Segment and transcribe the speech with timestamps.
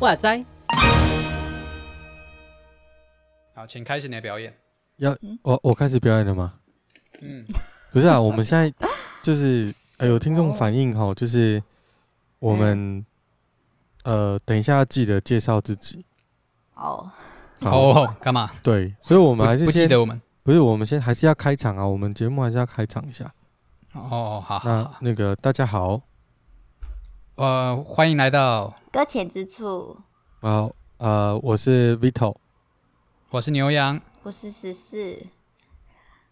[0.00, 0.44] 哇塞！
[3.54, 4.52] 好，请开始你的表演。
[4.96, 6.54] 要我我开始表演了吗？
[7.20, 7.44] 嗯，
[7.92, 8.72] 不是啊，我们现在
[9.22, 11.62] 就是 哎有听众反映哈，就是
[12.40, 13.04] 我们
[14.02, 16.04] 呃等一下要记得介绍自己。
[16.74, 17.10] 哦，
[17.60, 18.50] 好，哦，干嘛？
[18.62, 20.20] 对，所以我们还是不记得我们。
[20.42, 23.32] 不是，我们先还是要开场啊，我们节目还是要开场一下。
[23.92, 26.00] 哦，好，好，那好，那个大家好，
[27.36, 29.96] 呃，欢迎来到，搁浅之处，
[30.40, 32.34] 好呃，我是 Vito，
[33.30, 34.00] 我是牛羊。
[34.24, 35.18] 我是十四，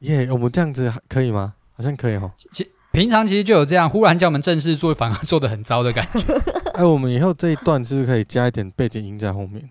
[0.00, 1.54] 耶、我们这样子还可以吗？
[1.76, 2.32] 好像可以哦。
[2.52, 6.40] 其平常其实就有这样，忽然叫我们正式做，反而做的很糟的感觉。
[6.74, 9.70] 哎，我们以后这一段是不是可以加一点背景音在后面？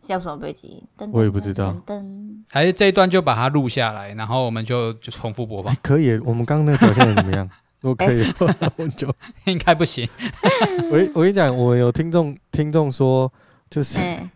[0.00, 0.82] 叫什么背景？
[0.96, 6.16] 噔噔我也不知道噔噔还是这一段就把它录下来，然后我们就就重复播放哎，，可以。
[6.20, 7.48] 我们刚刚那个表现的怎么样？
[7.82, 9.12] 如果可以的话，我就
[9.44, 10.08] 应该不行。
[10.90, 13.30] 我我跟你讲，我有听众听众说，
[13.68, 14.30] 就是、哎，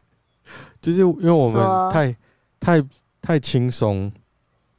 [0.82, 2.14] 就是因为我们太
[2.58, 2.84] 太
[3.22, 4.10] 太轻松，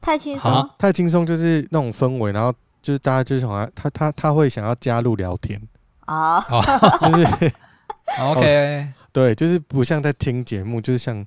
[0.02, 5.62] 太轻松好，太轻松，就是那种氛围，然后就是大家就是好像他他他会想要加入聊天，
[6.06, 6.42] 啊！
[7.12, 7.54] 就是。
[8.20, 11.26] OK， 对，就是不像在听节目，就是像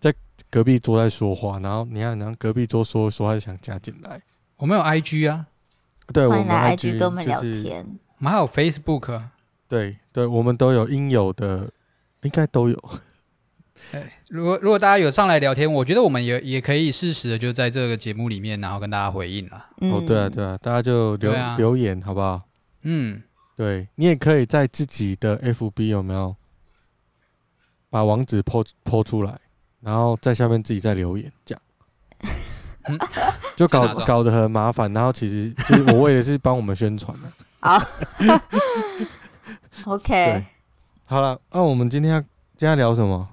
[0.00, 0.12] 在
[0.50, 4.20] 隔壁桌在说话，然后你看，然后隔壁桌说说，他就想加进来。
[4.56, 5.46] 我们有 IG 啊，
[6.12, 7.86] 对，我们 IG 跟我们聊就是天。
[8.18, 9.30] 我们还有 Facebook 啊。
[9.68, 11.70] 对对，我们都有应有的，
[12.22, 12.90] 应该都有。
[13.92, 19.66] 对，如果如果大家有上来聊天，我觉得我们也也可以适时的就在这个节目里面，然后跟大家回应了。
[19.80, 21.56] 哦，对啊，嗯对啊，大家就留、啊。
[21.56, 22.42] 留言好不好？
[22.82, 23.22] 嗯，
[23.56, 26.34] 对你也可以在自己的 FB 有没有
[27.90, 29.38] 把网址 po po 出来，
[29.80, 31.62] 然后在下面自己再留言，这样，
[32.84, 32.98] 嗯。
[33.56, 34.92] 就搞搞得很麻烦。
[34.92, 37.28] 然后其实就是我为的是帮我们宣传的。
[37.60, 37.80] 好，
[39.86, 40.44] OK，对。
[41.04, 43.28] 好了，那、我们今天要今天要聊什么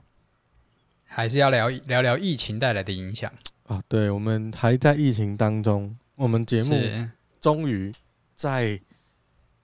[1.14, 3.30] 还是要聊聊聊疫情带来的影响。
[3.68, 3.82] 啊？
[3.90, 6.74] 对，我们还在疫情当中，我们节目，
[7.42, 7.92] 终于
[8.34, 8.80] 在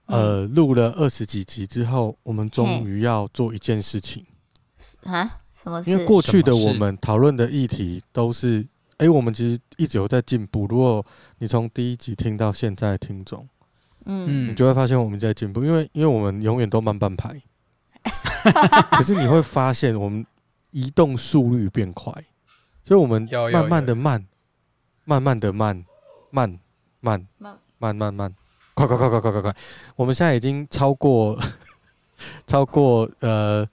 [0.06, 4.26] 呃录了二十几集之后，我们终于要做一件事情，
[5.04, 5.90] 啊，什么事？
[5.90, 8.66] 因为过去的我们讨论的议题都是，
[8.98, 10.66] 哎、我们其实一直有在进步。
[10.66, 11.04] 如果
[11.38, 13.48] 你从第一集听到现在的听众，
[14.04, 17.40] 嗯，你就会发现我们在进步，因为因为我们永远都慢半拍，
[18.92, 20.24] 可是你会发现我们
[20.70, 22.12] 移动速率变快，
[22.84, 24.26] 所以我们慢慢的慢，
[25.04, 25.84] 慢慢的慢，
[26.30, 26.58] 慢
[27.00, 27.58] 慢慢。
[27.80, 28.34] 慢慢慢，
[28.74, 29.40] 快快快快快快。
[29.40, 29.56] 快，
[29.94, 31.40] 我们现在已经超过
[32.44, 33.64] 超过呃，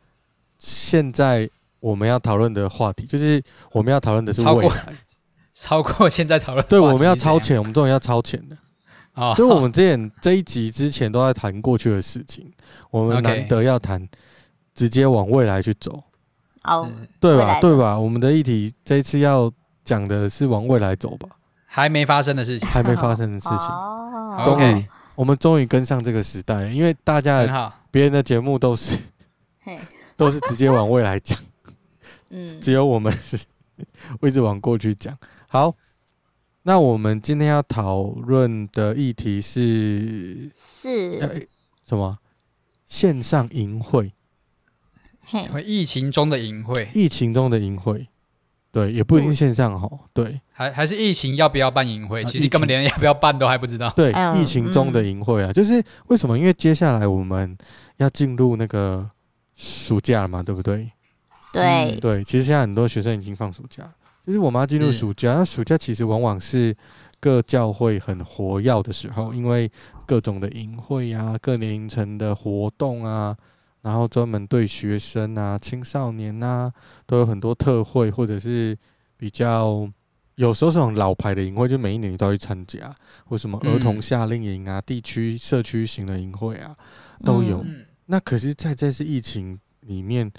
[0.59, 3.41] 现在我们要讨论的话题，就是
[3.71, 4.93] 我们要讨论的是未来，
[5.55, 6.77] 超过现在讨论对。
[6.79, 8.57] 我们要超前，我们终于要超前了。
[9.15, 12.53] 哦，所以我们之前这一集之前都在谈过去的事情，
[12.91, 14.07] 我们难得要谈
[14.75, 16.03] 直接往未来去走，
[16.65, 16.87] 好，
[17.19, 17.59] 对吧？
[17.59, 17.97] 对吧？
[17.97, 19.51] 我们的议题这一次要
[19.83, 21.29] 讲的是往未来走吧，
[21.65, 22.67] 还没发生的事情。
[22.67, 27.71] 还没发生的事情，哦终于 OK，我们终于跟上这个时代，因为大家好。
[27.91, 28.99] 别人的节目都是
[29.61, 29.79] 嘿，
[30.17, 31.37] 都是直接往未来讲，
[32.29, 33.37] 嗯，只有我们是
[34.21, 35.15] 一直往过去讲。
[35.47, 35.73] 好，
[36.63, 41.29] 那我们今天要讨论的议题是是，呃
[41.87, 42.17] 什么？
[42.87, 44.14] 线上淫会。
[45.65, 48.05] 疫情中的淫秽，疫情中的淫秽，
[48.71, 52.21] 对，也不一定线上哈，对还还是疫情要不要办淫秽？
[52.21, 53.89] 啊其实根本连要不要办都还不知道。
[53.95, 56.37] 对，哎呦疫情中的淫秽啊，就是为什么？
[56.37, 57.57] 因为接下来我们
[57.97, 59.09] 要进入那个
[59.55, 60.91] 暑假了嘛，对不对？
[61.53, 63.89] 对，对，其实现在很多学生已经放暑假，
[64.25, 66.75] 就是我们要进入嗯暑假，那暑假其实往往是
[67.19, 69.71] 各教会很活跃的时候，因为
[70.05, 73.35] 各种的营会啊，各年龄层的活动啊。
[73.85, 76.73] 然后专门对学生啊、青少年啊，
[77.05, 78.75] 都有很多特惠，或者是
[79.15, 79.87] 比较
[80.33, 82.91] 有时候是很老牌的营会，就每一年你都要去参加，
[83.25, 86.75] 或什么儿童夏令营啊、地区社区型的营会啊，
[87.23, 87.63] 都有。
[88.07, 90.31] 那可是在这次疫情里面，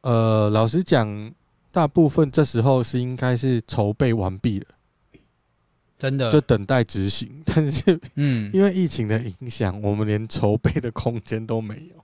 [0.00, 1.30] 呃，老实讲，
[1.70, 4.66] 大部分这时候是应该是筹备完毕了，
[5.98, 7.42] 真的就，等待执行。
[7.44, 12.02] 但是嗯，因为疫情的影响，我们连筹备的空间都没有。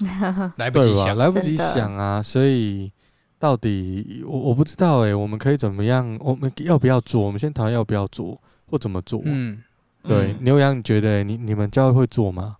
[0.56, 0.94] 来不及？
[0.94, 1.16] 想。
[1.16, 2.90] 来不及想啊，所以
[3.38, 6.16] 到底我我不知道哎、我们可以怎么样？
[6.20, 7.22] 我们要不要做？
[7.22, 9.20] 我们先讨论要不要做或怎么做。
[9.24, 9.62] 嗯，
[10.02, 12.56] 对，嗯牛羊，你觉得你你们教会会做吗？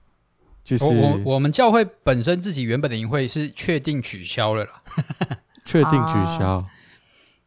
[0.64, 4.82] 就是我我我们教会本身自己原本的营会是确定取消了啦，
[5.64, 6.64] 确定取消。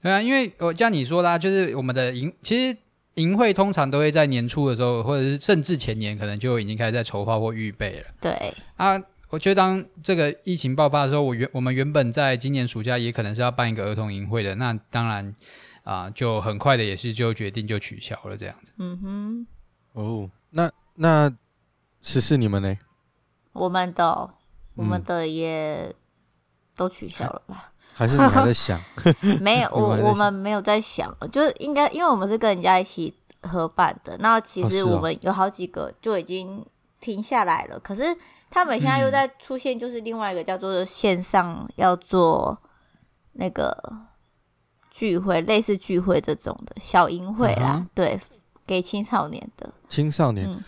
[0.01, 2.77] 对啊，因为我像你说的，就是我们的营其实
[3.15, 8.05] 营会通常都会在年初的时候，或者是甚至前年，可能就已经开始在筹划或预备了。
[8.21, 8.31] 对
[8.77, 8.97] 啊，
[9.29, 15.35] 我觉得当这个疫情爆发的时候，我原我们原本在今年暑假也可能是要办一个儿童营会的，那当然
[15.83, 18.73] 啊，就很快的也是就决定就取消了这样子。
[18.77, 19.47] 嗯哼，
[19.93, 21.31] 哦，那那
[22.01, 22.75] 十四你们呢？
[23.53, 24.29] 我们的
[24.75, 25.93] 我们的也
[26.75, 27.71] 都取消了吧？
[27.93, 28.81] 还是你还在想？
[29.41, 34.17] 没有， 我我们没有在想，就是应该，因为我们是跟人家一起合办的。
[34.19, 36.65] 那其实我们有好几个就已经
[36.99, 38.03] 停下来了，哦哦、可是
[38.49, 42.57] 他们现在又在出现，就是另外一个叫做线上要做
[43.33, 43.75] 那个
[44.89, 48.19] 聚会，类似聚会这种的小营会啦，嗯、对，
[48.65, 50.49] 给青少年的青少年。
[50.49, 50.63] 嗯、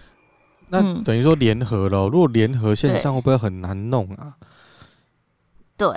[0.70, 4.36] 那等于说联合了，如果联合线上会不会很难弄啊？
[5.76, 5.88] 对，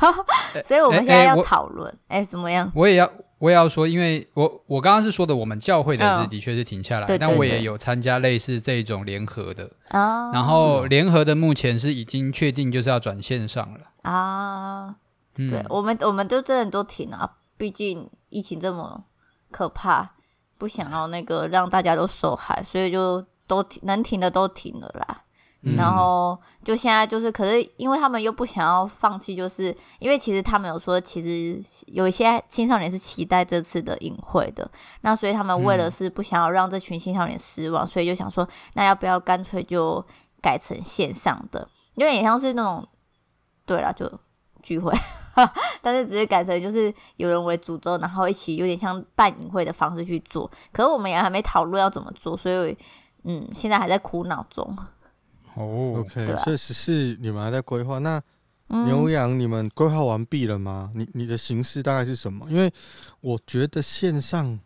[0.64, 2.70] 所以我们现在要讨论，哎、欸欸，怎么样？
[2.74, 3.10] 我也要，
[3.44, 10.32] 我也要说，因为我我刚刚是说的，我们教会的是的确是停下来，嗯、但我也有参加类似这种联合的啊。
[10.32, 14.96] 然后联合的目前是已经确定就是要转线上了啊。
[15.36, 19.04] 嗯、对，我们我们都真的都停了，毕竟疫情这么
[19.50, 20.12] 可怕，
[20.56, 25.23] 不想要那个让大家都受害，所以就都停，能停的都停了啦。
[25.76, 34.70] 然后就现在就是，可是因为他们又不想要放弃，就是因为其实他们有说，其实有一些青少年是期待这次的隐会的，
[35.00, 40.04] 那所以他们为了是不想要让这群青少年失望，所以就想说，那要不要干脆就
[40.42, 42.86] 改成线上的，因为也像是那种，
[43.64, 44.10] 对了，就
[44.62, 44.92] 聚会，
[45.80, 52.76] 但是只是改成就是有人为主轴，然后一起有点像办隐会的方式去做，可是我们也还没讨论要怎么做，所以
[53.24, 54.76] 嗯，现在还在苦恼中。
[55.54, 58.20] 哦，OK，所以十四你们还在规划，那
[58.86, 60.90] 牛羊你们规划完毕了吗？
[60.94, 62.50] 你你的形式大概是什么？
[62.50, 62.72] 因为
[63.20, 64.58] 我觉得线上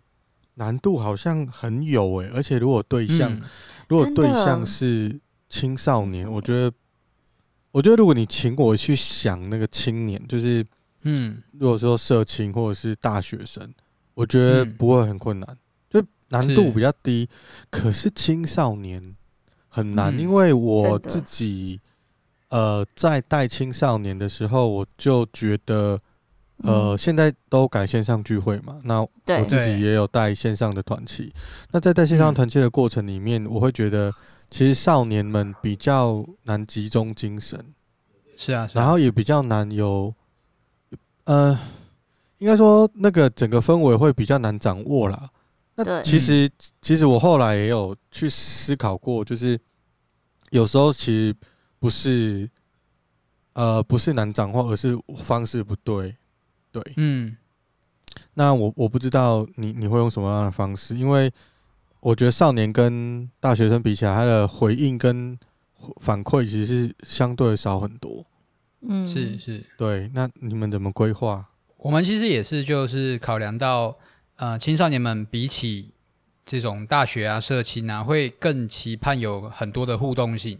[0.55, 3.43] 难度好像很有诶、欸，而且如果对象、嗯、
[3.89, 6.73] 如果对象是青少年，我觉得
[7.71, 10.65] 我觉得如果你请我去想那个青年，就是
[11.03, 13.75] 嗯，如果说社青或者是大学生，
[14.15, 17.29] 我觉得不会很困难，嗯、就难度比较低。
[17.31, 19.17] 是可是青少年。
[19.69, 21.81] 很难，嗯、因为我自己，
[22.49, 25.99] 呃，在带青少年的时候，我就觉得，
[26.65, 31.33] 呃，嗯、现在都改线上聚会嘛，那我自己也有带线上的团契。
[31.71, 34.13] 那在带线上团契的过程里面，嗯、我会觉得，
[34.51, 37.63] 其实少年们比较难集中精神，
[38.37, 40.15] 是啊，是啊，然后也比较难有，
[41.25, 41.59] 呃，
[42.39, 45.29] 应该说那个整个氛围会比较难掌握啦。
[45.85, 46.51] 那其实，
[46.83, 49.57] 其实我后来也有去思考过，就是
[50.51, 51.33] 有时候其实
[51.79, 52.51] 不是，
[53.53, 56.17] 呃，不是难掌握，而是方式不对，
[56.73, 57.37] 对，嗯。
[58.35, 61.33] 那我我不知道你你会用什么样的方式，因为
[62.01, 65.39] 我觉得少年跟大学生比起来，他的回应跟
[66.01, 68.27] 反馈其实是相对少很多。
[68.81, 70.11] 嗯，是是，对。
[70.13, 71.49] 那你们怎么规划？
[71.77, 73.97] 我们其实也是，就是考量到。
[74.39, 75.91] 呃，青少年们比起
[76.47, 80.57] 这种大学啊、社青啊，会更期盼有很多的互动性。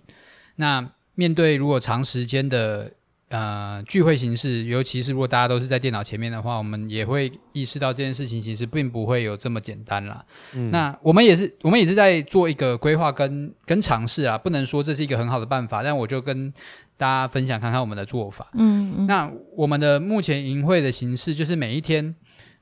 [0.57, 0.85] 那
[1.15, 2.91] 面对如果长时间的
[3.29, 10.25] 呃聚会形式，尤其是如果大家都是在电脑前面的话，我们也会意识到这件事情其实并不会有这么简单啦。
[10.55, 16.53] 嗯，那我们也是，我们也是在做一个规划跟跟尝试啊，不能说这是一个很好的办法，但我就跟
[16.97, 18.51] 大家分享看看我们的做法。
[18.55, 22.17] 嗯，嗯，那我们的目前营会的形式就是每一天。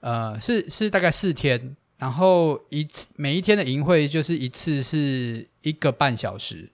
[0.07, 6.71] 呃，是是大概四天，然后一次每一天的营会就是一次是一个半小时，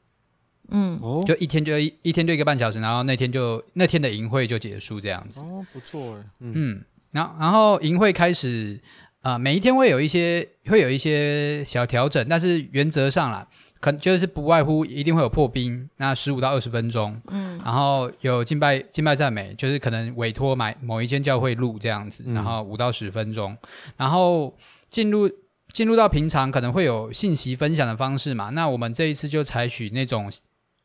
[0.68, 5.40] 嗯，就一天就一一天就一个半小时，然后那天就那天的营会就结束这样子。
[5.40, 8.78] 哦，不错哎，嗯，嗯，然后然后营会开始
[9.22, 13.48] 啊，呃，每一天会有一些会有一些小调整，但是原则上啦。
[13.82, 24.56] 可就是不外乎一定会有破冰，那十五到二十分钟，嗯，然后有敬拜敬拜赞美，就是可能委托买某一间教会录这样子，然后五到十分钟，嗯、然后
[24.88, 25.28] 进入
[25.72, 30.30] 进入到平常可能会有信息分享的方式嘛，那我们这一次就采取那种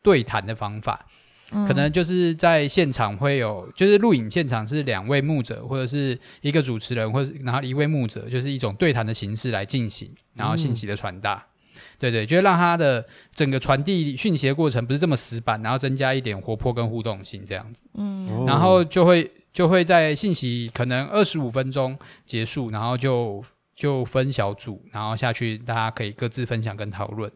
[0.01, 1.06] 对谈的方法，
[1.51, 11.36] 嗯、可能就是在现场会有，就是录影现场是两位牧者或者是一个主持人，或者然后一位牧者，就是一种对谈的形式来进行，然后信息的传达。
[11.36, 11.54] 嗯
[12.00, 17.84] 对对，就让他的整个传递讯息的过程不是这么死板，然后增加一点活泼跟互动性这样子。
[17.93, 23.43] 嗯，然后就会就会在信息可能二十五分钟结束，然后就
[23.75, 27.31] 就分小组，然后下去大家可以各自分享跟讨论。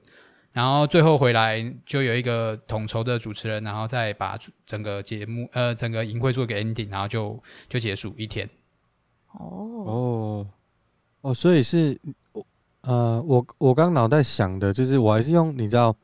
[0.54, 8.50] 然后最后回来就有一个统筹的主持人，然后再把整个节目呃整个营会做个 ending，然后就就结束一天。
[9.34, 9.48] 哦
[9.86, 10.48] 哦
[11.22, 11.98] 哦，所以是
[12.82, 15.96] 呃我我刚脑袋想的就是我还是用你知道，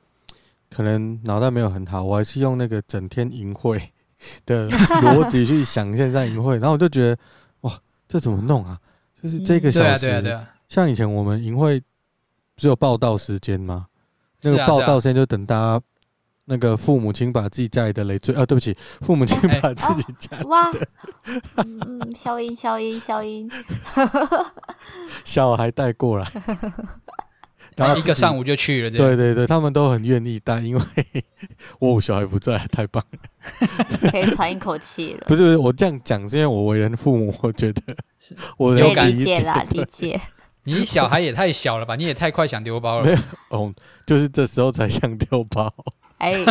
[0.70, 3.82] 可能脑袋没有很好，我还是用那个整天淫秽
[4.46, 4.70] 的
[5.02, 7.18] 逻辑去想现在淫秽，然后我就觉得
[7.62, 7.74] 哇，
[8.08, 8.80] 这怎么弄啊？
[9.22, 11.82] 就是这个小时，对啊对啊对啊，像以前我们营会
[12.56, 13.88] 只有报道时间吗？
[14.42, 15.82] 那个报道时间就等大家
[16.50, 20.72] 那个父母亲把自己家里的累赘啊，对不起，父母亲把自己家里哇，
[21.58, 23.52] 嗯，消音消音消音，
[25.26, 26.26] 小孩带过来，
[27.76, 30.82] 然后一个上午就去了，对对对，他们都很愿意带，因为
[31.80, 35.26] 我小孩不在，太棒了，可以喘一口气了。
[35.28, 37.82] 不是不是，我这样讲是因为我为人父母，我觉得
[38.58, 40.20] 我有理解啦，理解。
[40.64, 41.96] 你小孩也太小了吧？
[41.96, 43.06] 你也太快想丢包了。
[43.06, 43.18] 没有
[43.50, 43.74] 哦，
[44.06, 45.74] 就是这时候才想丢包。
[46.18, 46.34] 哎，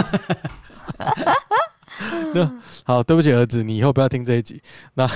[2.34, 4.60] 那好，对不起儿子，你以后不要听这一集。
[4.94, 5.06] 那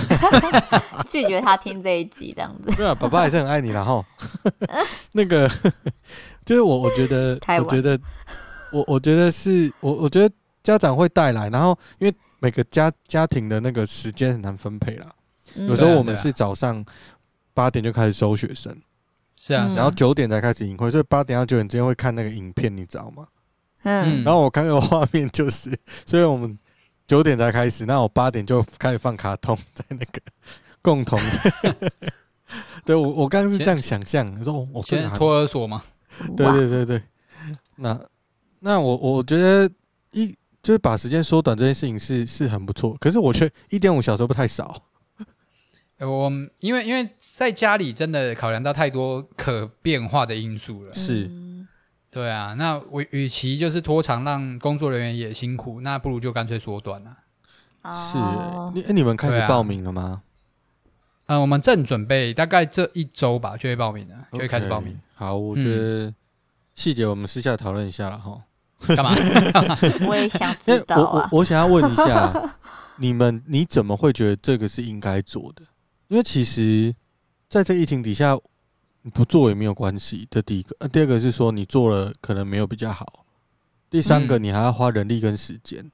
[1.07, 2.71] 拒绝他听这一集，这样子。
[2.77, 4.05] 对啊，爸爸还是很爱你，然后
[5.13, 5.49] 那个
[6.45, 7.99] 就是我，我觉得，我觉得，
[8.73, 15.07] 我我觉得是我，我觉得家长会带来，然后因为每个家家庭的那个时间很难分配啦。
[15.55, 16.83] 有时候我们是早上
[17.53, 18.75] 八点就开始收学生。
[19.37, 23.27] 是啊，然后九点才开始营会，所以八点到九点之间会看那个影片，你知道吗？
[23.83, 25.71] 嗯，然后我看那个画面就是，
[26.07, 26.59] 所以我们
[27.07, 30.21] 九点才开始，那我八点就开始放卡通 在那个
[30.83, 31.91] 共同的。
[32.85, 35.85] 对我，我刚刚是这样想象，你说我我先托儿所吗？
[36.37, 37.03] 对对对对，
[37.77, 37.99] 那
[38.59, 39.71] 那我我觉得
[40.13, 44.83] 一就是把时间缩短这件事情是是很不错，可是我觉得一点五小时不太少。
[45.99, 51.31] 我因为因为在家里真的考量到太多可变化的因素了，是，
[52.11, 57.17] 对啊，那我与其就是拖长让工作人员也辛苦，那不如就干脆缩短了。
[57.93, 58.19] 是，
[58.75, 60.23] 你你们开始报名了吗？
[61.27, 64.99] 嗯、呃，我们正准备，大概这一周吧就会报名了，就会开始报名。
[65.15, 66.13] 好，我觉得
[66.75, 68.43] 细节我们私下讨论一下了哈。
[68.97, 69.15] 干嘛？
[70.09, 71.29] 我也想知道啊。
[71.31, 72.57] 我我想要问一下，
[72.97, 75.65] 你们你怎么会觉得这个是应该做的？
[76.09, 76.93] 因为其实，
[77.49, 78.37] 在这疫情底下，
[79.13, 80.29] 不做也没有关系。
[80.31, 83.25] 这第一个，呃，第二个是说你做了可能没有比较好。
[83.89, 85.81] 第三个，你还要花人力跟时间。
[85.81, 85.91] 嗯、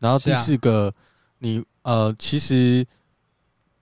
[0.00, 0.92] 然后第四个，
[1.38, 2.84] 你呃，其实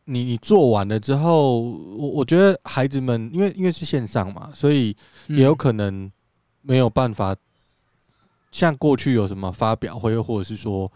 [0.04, 4.94] 你你做完了之后，我我觉得孩子们，因为因为是线上嘛，所以
[5.28, 6.10] 也有可能
[6.60, 7.34] 没有办法
[8.52, 10.90] 像过去有什么发表会，或者是说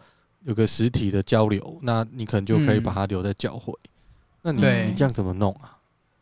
[0.44, 3.72] 有个实体的交流，那你可能就可以把它留在教会。
[4.42, 5.77] 那你你这样怎么弄啊？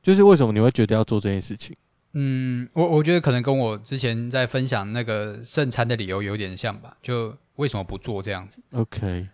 [0.07, 1.75] 就是为什么你会觉得要做这件事情？
[2.13, 6.97] 嗯，我我觉得可能跟我之前在分享那个圣餐的理由有点像吧。
[7.03, 9.27] 就为什么不做这样子？OK，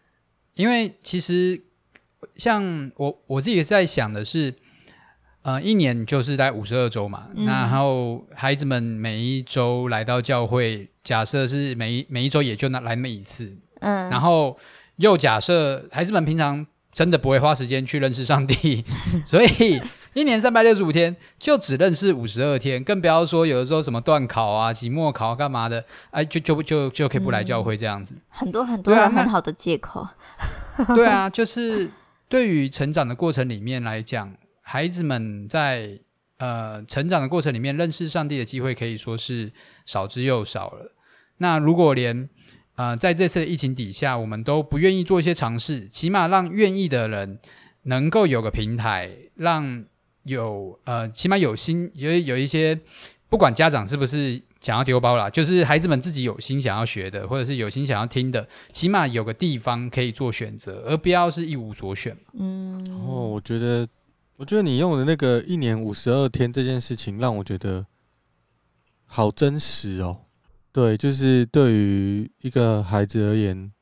[0.55, 1.61] 因为其实
[2.37, 4.55] 像我我自己在想的是，
[5.43, 7.29] 呃，一年就是在五十二周嘛。
[7.35, 13.55] 嗯、然后孩子们每一周来到教会，假设是每一每一周也就那来那么一次。
[13.81, 14.59] 嗯，然后
[14.97, 16.67] 又假设孩子们平常。
[16.95, 18.85] 真的不会花时间去认识上帝，
[19.25, 19.81] 所以
[20.15, 28.15] 一年三百六十五天就只认识五十二天，更不要说有的时候什么断考啊、期末考干嘛的，哎，就就就就可以不来教会这样子。
[28.15, 30.07] 嗯、很多很多人很好的借口。
[30.95, 31.91] 对啊，就是
[32.29, 35.99] 对于成长的过程里面来讲，孩子们在
[36.39, 39.53] 呃成长的过程里面认识上帝的机会可以说是
[39.87, 40.95] 少之又少了。
[41.39, 42.29] 那如果连
[42.75, 47.39] 呃，在这次疫情底下，我们都不愿意做一些尝试，起码让愿意的人
[47.83, 49.85] 能够有个平台，让
[50.25, 52.79] 有呃，起码有心，有有一些，
[53.29, 62.17] 不管家长是不是想要丢包啦，就是孩子们自己有心想要学的，或者是有心想要听的，起码有个地方可以做选择，而不要是一无所选。
[62.35, 63.89] 嗯，哦，我觉得，
[64.37, 67.87] 我觉得你用的那个一年五十二天这件事情，让我觉得
[69.07, 70.21] 好真实哦。
[70.71, 73.73] 对，就是对于一个孩子而言，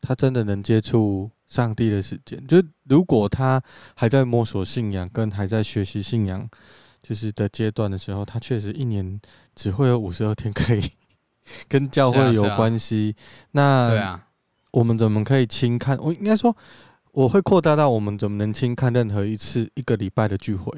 [0.00, 3.62] 他真的能接触上帝的时间，就如果他
[3.94, 6.48] 还在摸索信仰，跟还在学习信仰，
[7.02, 9.20] 就是的阶段的时候，他确实一年
[9.54, 10.82] 只会有五十二天可以
[11.68, 13.14] 跟教会有关系。
[13.52, 14.26] 那对啊，
[14.72, 15.96] 我们怎么可以轻看？
[15.98, 16.56] 我应该说，
[17.12, 20.72] 我会扩大到我们怎么能轻看任何一次一个礼拜的聚会？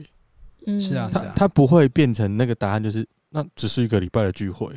[0.67, 4.71] 嗯，是啊，他他不会变成那个答案，就是那只是一个礼拜的聚会。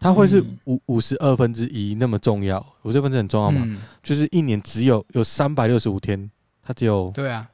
[0.00, 2.64] 它会是五五十二分之一那么重要？
[2.82, 3.60] 五十二分之很重要嘛？
[3.64, 6.30] 嗯、就是一年只有有三百六十五天，
[6.62, 7.48] 它只有对啊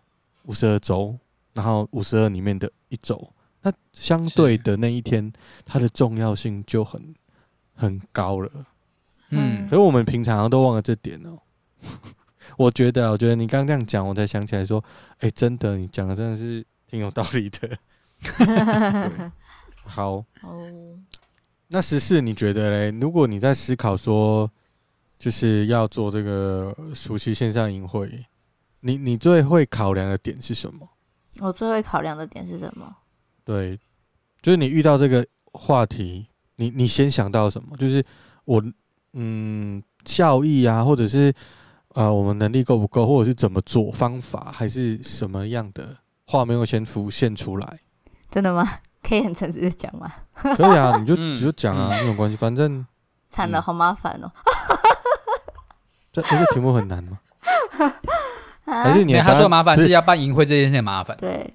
[0.45, 1.19] 五十二周，
[1.55, 3.33] 然后五十二里面的一周，
[3.63, 5.33] 那相对的那一天，
[5.65, 7.15] 它的重要性就很
[7.75, 8.51] 很高了。
[9.31, 11.39] 嗯，可是我们平常都忘了这点哦。
[12.59, 14.85] 我觉得，我觉得你刚刚这样讲，我才想起来说，
[15.15, 17.71] 哎、欸，真的，你讲的真的是挺有道理的。
[19.87, 20.23] 好。
[20.43, 20.99] 哦。
[21.75, 22.97] 那十四，你觉得嘞？
[23.01, 24.49] 如果你在思考说，
[25.19, 28.27] 就是要做这个暑期线上营会，
[28.79, 30.89] 你你最会考量的点是什么？
[31.41, 32.99] 我最会考量的点是什么？
[33.45, 33.77] 对，
[34.41, 37.77] 就是你遇到这个话题，你你先想到什么？
[37.77, 38.01] 就是
[38.45, 38.63] 我
[39.15, 41.35] 嗯效益啊，或者是
[41.89, 47.81] 呃我们能力够不够，或者是怎么做方法，还是什么样的画面会先浮现出来？
[48.31, 48.79] 真的吗？
[49.03, 50.09] 可以很诚实的讲吗？
[50.57, 52.85] 可以啊，你就你就讲啊，没有关系，反正
[53.29, 54.31] 惨了，好麻烦哦。
[56.13, 57.19] 这这个题目很难吗？
[58.67, 61.17] 还是你他说麻烦是要办淫会这件事情麻烦？
[61.19, 61.55] 对。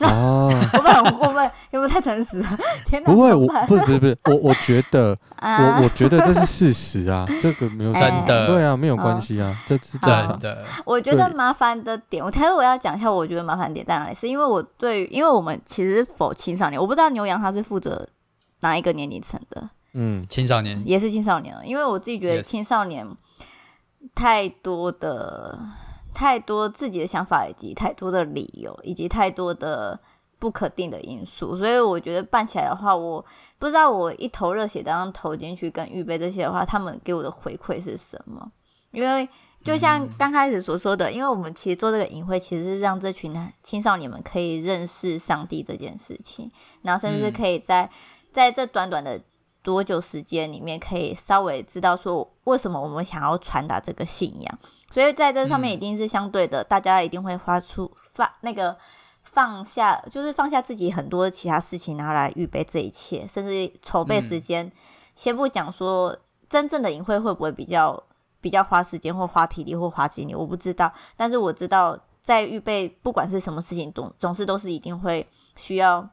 [0.00, 2.58] 哦，我不很过分，有没有太诚实了？
[2.84, 3.12] 天哪！
[3.12, 10.64] 不会，我不是不是不是，我我觉得， 我我觉得这是事实啊，这个没有真的，对啊，没有关系啊，这是正常的。
[10.84, 18.04] 我觉得麻烦的点，我其实我要讲一下，我觉得麻烦点在哪里，是因为我对，因为我们其实否青少年，我不知道牛羊他是负责
[18.62, 23.06] 哪一个年龄层的，嗯，青少年也是青少年，因为我自己觉得青少年
[24.12, 25.56] 太多的。
[26.14, 29.98] 太多自己的想法，以及太多的理由，以及太多的
[30.38, 33.24] 不可定的因素，所以我觉得办起来的话，我
[33.58, 38.50] 不知道我一头热血当中投进去跟预备这些的话，他们给我的回馈是什么？
[38.92, 39.28] 因为
[39.62, 46.50] 就像刚开始所说的，因为我们其实做这个营会，其实是让这群青少年们可以认识上帝这件事情，
[46.82, 47.90] 然后甚至可以在
[48.32, 49.18] 在这短短的
[49.64, 54.58] 多久时间里面，可以稍微知道说为什么我们想要传达这个信仰。
[54.90, 58.76] 所以在这上面一定是相对的，嗯、大家一定会花出放那个
[59.22, 64.66] 放下，就是放下自己很多其他事情，然后来预备这一切，甚至筹备时间。
[64.66, 64.72] 嗯、
[65.16, 66.16] 先不讲说
[66.48, 68.00] 真正的营会会不会比较
[68.42, 70.92] 比较花时间或花体力或花精力，我不知道。
[71.16, 76.08] 但是我知道，在预备不管是什么事情，总总是都是一定会需要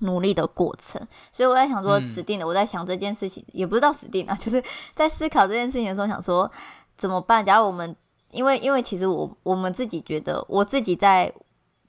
[0.00, 1.00] 努力的过程。
[1.32, 2.46] 所以我在想说，死定了！
[2.46, 4.62] 我在想这件事情，也不知道死定了， 就是
[4.94, 6.50] 在思考这件事情的时候，想说
[6.96, 7.44] 怎么办？
[7.44, 7.96] 假如我们
[8.32, 11.32] 因为，因为其实我我们自己觉得，我自己在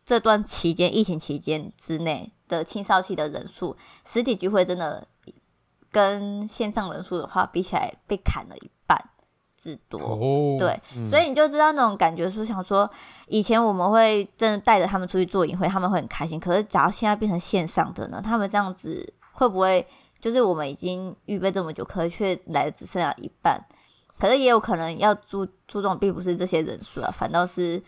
[0.06, 5.08] 这段期间，疫情期间之内的青少期的人数，实体聚会真的
[5.92, 8.70] 跟线上人数的话比起来，被砍了一
[9.70, 10.00] 半之多。
[10.00, 12.90] 哦、对，嗯、所以你就知道那种感觉，说想说，
[13.28, 16.40] 以前我们会真的带着他们出去做营会，他们会很开心。
[16.40, 18.22] 可是，假如现在变成线上的呢？
[18.24, 19.86] 他们这样子会不会
[20.20, 23.64] 就是我们已经预备这么久，可是却来的只剩下一半？
[24.20, 27.82] 可是也有可能要注注重，并不是这些人数啊，反倒是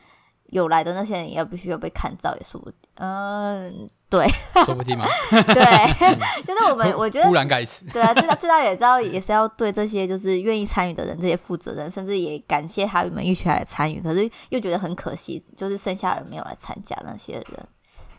[0.48, 2.80] 有来的那些人也要必须要被看到，也说不定。
[2.96, 4.28] 嗯，对，
[4.64, 5.08] 说不定嘛？
[5.32, 14.00] 对，就是我们 我觉得忽然改词，对啊，知道知道也知道，也是要对这些就是愿意参与的人这些负责任，甚至也感谢他们一起来参与。
[14.02, 17.68] 可是又觉得很可惜，就是剩下人没有来参加那些人，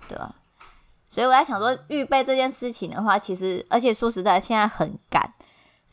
[0.09, 0.35] 对吧？
[1.09, 5.33] 所以我在想说，预备这件事情的话，其实而且说实在，现在很赶。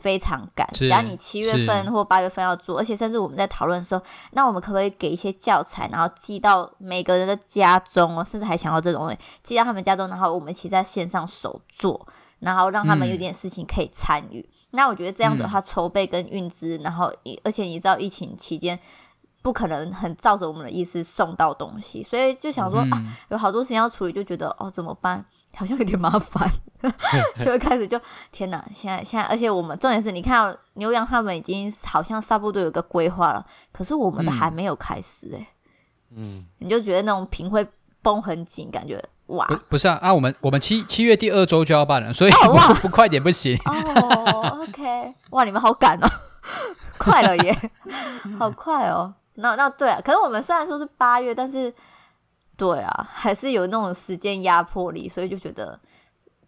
[0.01, 12.07] 非常赶，假如你七月份或八月份要做，而且甚至我们在讨论的时候，那我们可不可以给一些教材，然后寄到每个人的家中哦，甚至还想要这种东西寄到他们家中，然后我们一起在线上手做，
[12.39, 14.39] 然后让他们有点事情可以参与。
[14.39, 18.79] 嗯、那我觉得这样子的话，筹备跟运资，然后而且你知道疫情期间。
[19.43, 25.25] 不可能很照着我们的意思送到东西，所以就想说、嗯、啊，有好多事情要处理，就觉得哦怎么办？
[25.55, 26.49] 好像有点麻烦，
[27.39, 27.99] 就会开始就
[28.31, 28.63] 天哪！
[28.73, 35.47] 现在现在，而且我们重点是你看牛羊他们已经好像差不多有个规划了，可是我们的还没有开始哎、欸，
[36.15, 37.67] 嗯，你就觉得那种屏会
[38.01, 42.31] 绷很紧，感觉哇，不不是啊啊，我们我们七七月第二周就要办了，所以、
[42.81, 43.57] 不快点不行。
[43.65, 44.65] 哦。
[44.67, 46.07] OK，哇，你们好赶哦，
[46.97, 47.71] 快了耶，
[48.39, 49.13] 好快哦。
[49.35, 51.73] 那那对啊，可是我们虽然说是八月，但是
[52.61, 55.79] 对啊，还是有那种时间压迫力，所以就觉得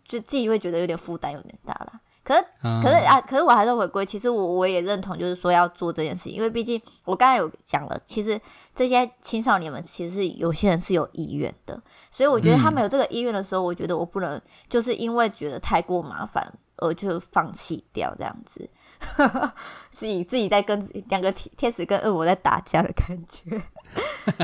[0.04, 2.00] 就自己会觉得有点负担有点大啦。
[2.24, 8.40] 可是、嗯、可是啊，可是我还是回归，其实我我也认同，就是说要做这件事情，因为毕竟我刚才有讲了，其实
[8.76, 18.70] 这些青少年们其实是有些人是有意愿的，所以我觉得他们有这个意愿的时候，我觉得我不能就是因为觉得太过麻烦而就放弃掉这样子。
[19.90, 23.62] 自己自己在跟两个天使跟恶魔在打架的感觉，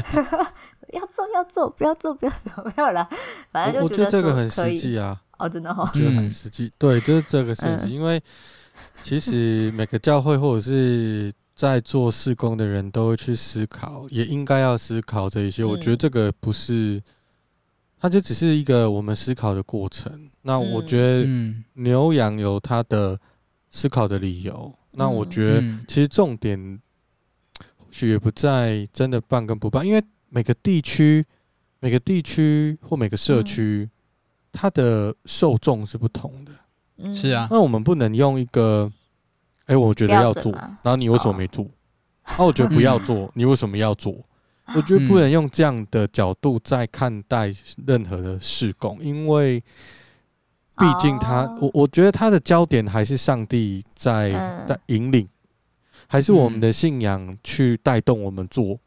[0.94, 3.08] 要做要做，不要做不要做， 没有了。
[3.52, 5.22] 反正就觉得，我觉得这个很实际啊。
[5.38, 6.66] 哦，真的哦，觉得很实际。
[6.66, 8.22] 嗯、对，就是这个实际，嗯、 因为
[9.04, 15.64] 其实每个教会或者是在做事工的人都会去思考，也应该要思考这一些。
[15.64, 17.02] 嗯、我觉得这个不是，
[18.00, 20.30] 它就只是一个我们思考的过程。
[20.42, 21.28] 那我觉得
[21.74, 23.18] 牛羊有它的。
[23.72, 24.74] 思考的理由。
[24.94, 26.82] 那我觉得其实重点
[27.78, 31.26] 或许也不在真的办跟不办，因为每个地区、
[31.80, 33.90] 每个地区或每个社区，
[34.52, 36.52] 它的受众是不同的。
[37.16, 38.92] 是啊，那我们不能用一个，
[39.66, 41.66] 哎，我觉得要做，然后你为什么没做？
[42.38, 44.14] 那我觉得不要做，你为什么要做？
[44.76, 47.52] 我觉得不能用这样的角度在看待
[47.88, 49.60] 任何的事工，因为
[50.78, 54.32] 毕竟他，我我觉得他的焦点还是上帝在
[54.68, 55.28] 在引领，
[56.06, 58.80] 还是我们的信仰去带动我们做。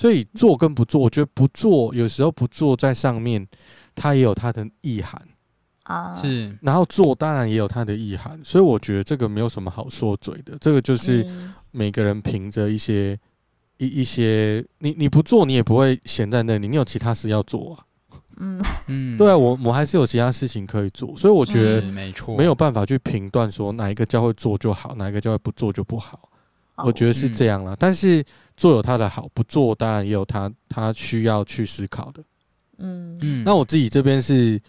[0.00, 3.46] 所以做跟不做，我觉得不做有时候不做在上面，
[3.94, 5.20] 它也有它的意涵
[5.82, 6.14] 啊。
[6.14, 11.26] 是，然后做当然也有它的意涵，所以我觉得这个没有什么好说嘴的，这个就是
[11.70, 13.18] 每个人凭着一些。
[13.82, 17.80] 一一些，你你不做，你也不会闲在那里，你有其他事要做啊。
[18.36, 26.28] 嗯嗯，对啊，我我还是有其他事情可以做，所以我觉得没错，没有办法去评断说哪一个教会做就好，哪一个教会不做就不好。
[26.84, 28.22] 我觉得是这样啦，但是
[28.60, 32.22] 做有它的好，不做当然也有它他需要去思考的。
[32.76, 33.18] 嗯。
[33.22, 34.60] 嗯，那我自己这边是，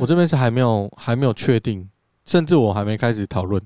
[0.00, 1.86] 我这边是还没有还没有确定，
[2.24, 3.62] 甚至我还没开始讨论。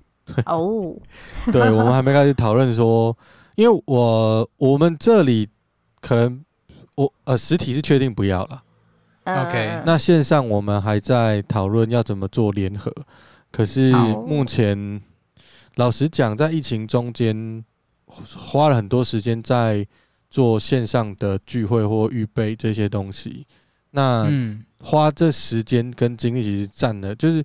[0.47, 0.95] 哦，
[1.53, 3.17] 对，我们还没开始讨论说。
[3.55, 5.49] 因为我我们这里
[6.01, 6.45] 可能
[6.95, 8.62] 我呃实体是确定不要了
[9.25, 12.95] ，OK，那线上我们还在讨论要怎么做联合，
[13.51, 13.91] 可是
[14.29, 15.03] 目前
[15.75, 17.64] 老实讲，在疫情中间
[18.37, 19.87] 花了很多时间在
[20.31, 23.47] 做线上的聚会或预备这些东西，
[23.90, 24.29] 那
[24.81, 27.44] 花这时间跟精力其实占了，就是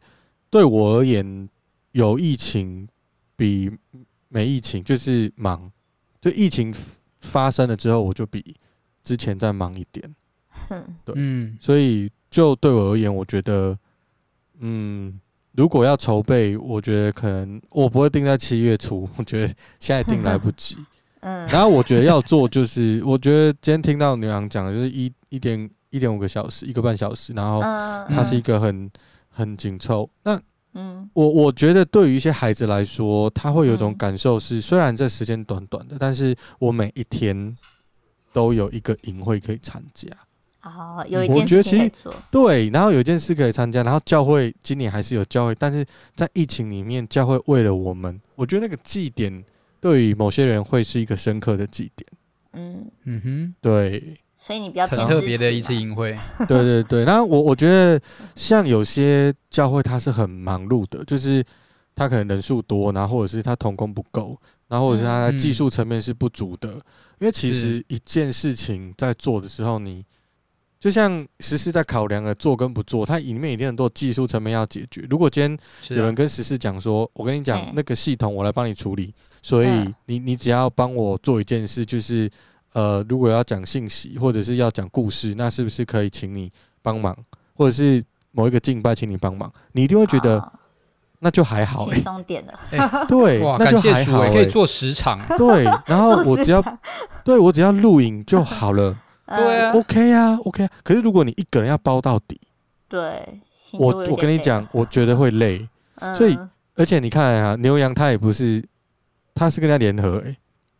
[0.50, 1.50] 对我而言，
[1.92, 2.88] 有疫情
[3.36, 3.72] 比
[4.30, 5.72] 没疫情就是忙。
[6.22, 6.74] 就疫情
[7.20, 8.56] 发生了之后，我就比
[9.04, 10.16] 之前再忙一点。
[11.04, 13.78] 对，嗯，所以就对我而言，我觉得，
[14.60, 15.20] 嗯，
[15.56, 20.78] 如果要筹备，我觉得可能我不会定在七月初， 我觉得现在定来不及。
[21.22, 27.62] 嗯，然后我觉得要做，就是我觉得今天听到牛羊讲的就是一一点一点五个小时，一个半小时，然后
[28.10, 28.92] 它是一个很
[29.30, 30.10] 很紧凑。
[30.24, 30.38] 那
[30.74, 37.56] 嗯，我我觉得对于一些孩子来说，他会有一种感受是，虽然这时间短短的，但是我每一天
[38.34, 40.10] 都有一个营会可以参加。
[40.64, 42.14] 哦，有一件事可以做。
[42.32, 49.44] 对，然后有一件事可以参加，然后教会今年还是有教会，但是在疫情里面，教会为了我们，我觉得那个祭典
[49.80, 52.10] 对于某些人会是一个深刻的祭典。
[52.54, 54.18] 嗯嗯哼，对。
[54.38, 56.12] 所以你比较很特别的一次营会，
[56.50, 57.06] 对对对。
[57.06, 57.98] 然后我我觉得
[58.36, 61.42] 像有些教会他是很忙碌的，就是
[61.96, 66.74] 他可能人数多，然后或者是他童工不够，然后或者是他技术层面是不足的。
[67.20, 70.04] 因为其实一件事情在做的时候，你
[70.84, 75.08] 就像时事在考量了做跟不做，它里面一定很多技术层面要解决。
[75.10, 75.58] 如果今天
[75.98, 79.70] 有人跟时事讲说，我跟你讲那个系统我来帮你处理，所以
[80.08, 82.30] 你你只要帮我做一件事，就是。
[82.74, 87.16] 呃，如果要讲信息或者是要讲故事，那是不是可以请你帮忙，
[87.54, 89.54] 或者是某一个敬拜请你帮忙？
[89.74, 90.52] 你一定会觉得
[91.20, 96.64] 那就还好，哎，轻松点了，哎，对， 那就还好，可以做十场，对，然后 我只要
[97.24, 100.70] 对我只要录影就好了，对啊，OK 啊，OK 啊。
[100.84, 102.40] 可是如果你一个人要包到底，
[102.90, 103.42] 对，
[103.74, 105.68] 我我跟你讲，我觉得会累，
[106.16, 106.38] 所以
[106.76, 108.64] 而且你看啊，牛羊他也不是，
[109.34, 110.36] 他是跟他联合，哎。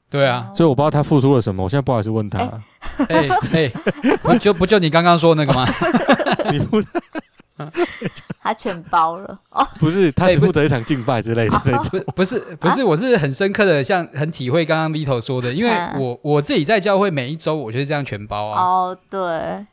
[0.10, 2.40] 对啊，所以我不知道他付出了什么，我现在不好意思问他。
[3.10, 3.68] 哎哎，
[4.22, 5.66] 不就不就你刚刚说那个吗？
[6.52, 6.80] 你不，
[8.42, 9.68] 他全包了哦。
[9.80, 12.04] 不是，他只负责一场敬拜之类的那种。
[12.16, 18.62] 不 是不是，我是很深刻的，像很体会刚刚 Vito 说的，因为我我自己在教会每一周，我就是这样全包啊。
[18.62, 19.22] 哦，对。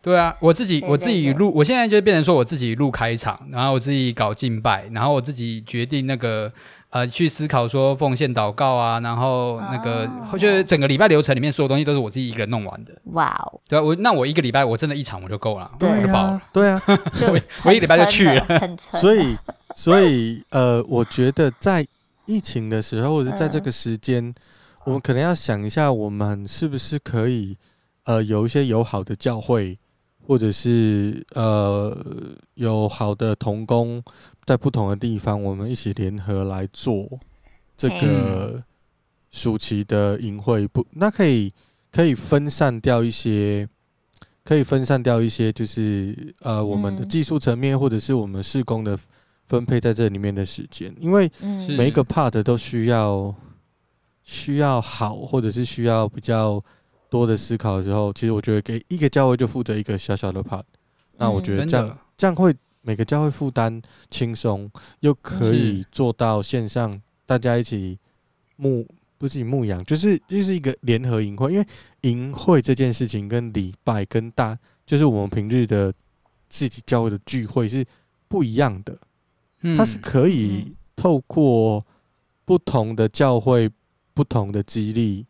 [0.03, 6.53] 对啊，我自己我自己录，我现在就变成说我自己录开场，然后我自己搞敬拜，然后我自己决定那个。
[6.90, 12.92] 呃，去思考说奉献祷告啊，然后那个，哦、就是整个礼拜流程里面所有东西都是我自己一个人弄完的。
[13.12, 13.61] 哇哦！
[13.68, 16.42] 对啊，我那我一个礼拜我真的一场我就够了，对啊， 我就饱了。
[16.53, 18.44] 对啊，我我一礼拜就去了。
[18.76, 19.37] 所以，
[19.76, 21.87] 所以呃，我觉得在
[22.26, 24.35] 疫情的时候，或者在这个时间，嗯、
[24.85, 27.57] 我们可能要想一下，我们是不是可以
[28.05, 29.79] 呃有一些友好的教会，
[30.31, 32.07] 或者是呃
[32.55, 34.01] 有好的同工。
[34.47, 37.09] 在不同的地方，我们一起联合来做
[37.77, 38.61] 这个
[39.31, 41.53] 暑期的营会，不，那可以
[41.93, 43.69] 可以分散掉一些，
[44.43, 48.99] 可以分散掉一些，就是呃，我们的技术层面或者是我们施工的
[49.47, 51.31] 分配在这里面的时间，因为
[51.77, 53.33] 每一个 part 都需要
[54.25, 56.61] 需要好，或者是需要比较
[57.11, 60.62] 多的思考的时候，其实我觉得给一个教会就负责一个小小的 part，
[61.18, 62.55] 那我觉得这样这样会。
[62.83, 64.68] 每个教会负担轻松，
[65.01, 67.99] 又可以做到线上大家一起
[68.57, 71.66] 牧，不是以牧养，就是就是一个联合营会，因为
[72.01, 75.92] 营会这件事情跟礼拜跟大，就是我们平日的
[76.49, 77.85] 自己教会的聚会是
[78.29, 78.96] 不一样的，
[79.77, 81.85] 它是可以透过
[82.46, 83.70] 不同的教会、
[84.14, 85.27] 不同的激励。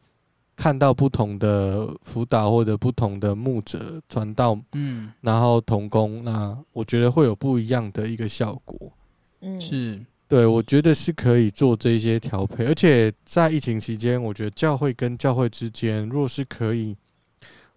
[0.60, 8.92] 看到不同的辅导或者不同的牧者传道，嗯，然后同工，那我觉得会有不一样的一个效果。
[9.40, 16.94] 嗯，是对，我觉得是可以做这些调配，而且在疫情期间，我觉得教会跟教会之间，若是可以，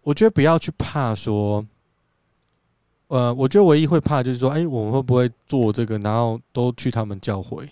[0.01, 1.65] 我觉得不要去怕说，
[3.07, 7.65] 呃，我觉得唯一会怕就是说，哎，我们会不会做这个，然后都去他们教会？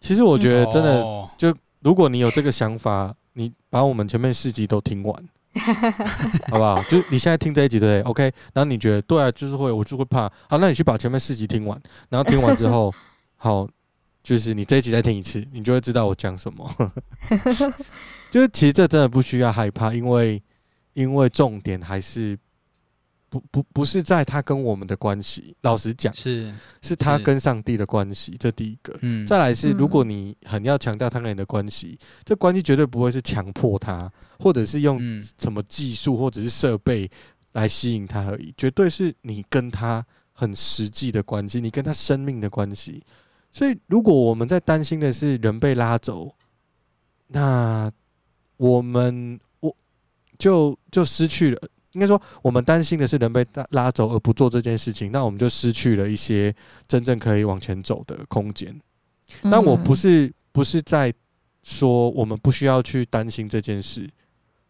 [0.00, 3.14] 其实我觉得真的，就如果你有这个想法。
[3.32, 5.28] 你把我们前面四集都听完，
[6.50, 6.82] 好不好？
[6.84, 10.30] 就你现在听这一集对？OK，然后你觉得对啊，就是会，我就会怕。
[10.48, 12.92] 好，那你去把前面四集听完，然后听完之后，
[13.36, 13.68] 好，
[14.22, 16.68] 就是你这一集再听一次，你就会知道我讲什么。
[18.30, 20.42] 就是其实这真的不需要害怕，因为
[20.94, 22.38] 因为重点还是。
[23.30, 28.98] 不不不是在他跟我们的关系，老实讲是是他跟上帝的关系，这第一个。
[29.02, 34.98] 嗯，再来是如果你很要强调他跟你的关系，这关系绝对不会是强迫他，或者是用
[35.38, 37.08] 什么技术或者是设备
[37.52, 43.00] 来吸引他而已，绝对是你跟他很实际的关系，你跟他生命的关系。
[43.52, 46.34] 所以如果我们在担心的是人被拉走，
[47.28, 47.90] 那
[48.56, 49.76] 我们我
[50.36, 51.68] 就就失去了。
[51.92, 56.54] 应该说，我们担心的是人被拉走而不做这件事情，那我们就失去了一些
[56.86, 58.80] 真正可以往前走的空间。
[59.42, 61.12] 但我不是不是在
[61.62, 64.08] 说我们不需要去担心这件事，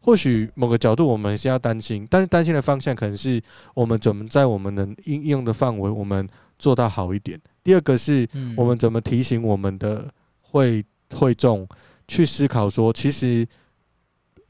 [0.00, 3.42] 或许某个角度我们是要担心，但是担心的方向可能是
[3.74, 6.26] 我们怎么在我们能应用的范围，我们
[6.58, 7.38] 做到好一点。
[7.62, 10.08] 第二个是我们怎么提醒我们的
[10.40, 10.82] 会
[11.14, 11.68] 会众
[12.08, 13.46] 去思考说，其实。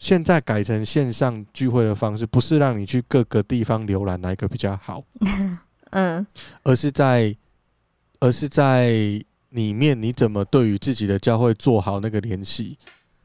[0.01, 5.03] 现在改成线上聚会的方式，不是让你去各个地方浏览哪一个比较好，
[5.93, 6.27] 嗯，
[6.63, 7.37] 而是在，
[8.19, 8.91] 而是在
[9.51, 12.79] 里面你怎么对于自己的教会做好那个联系，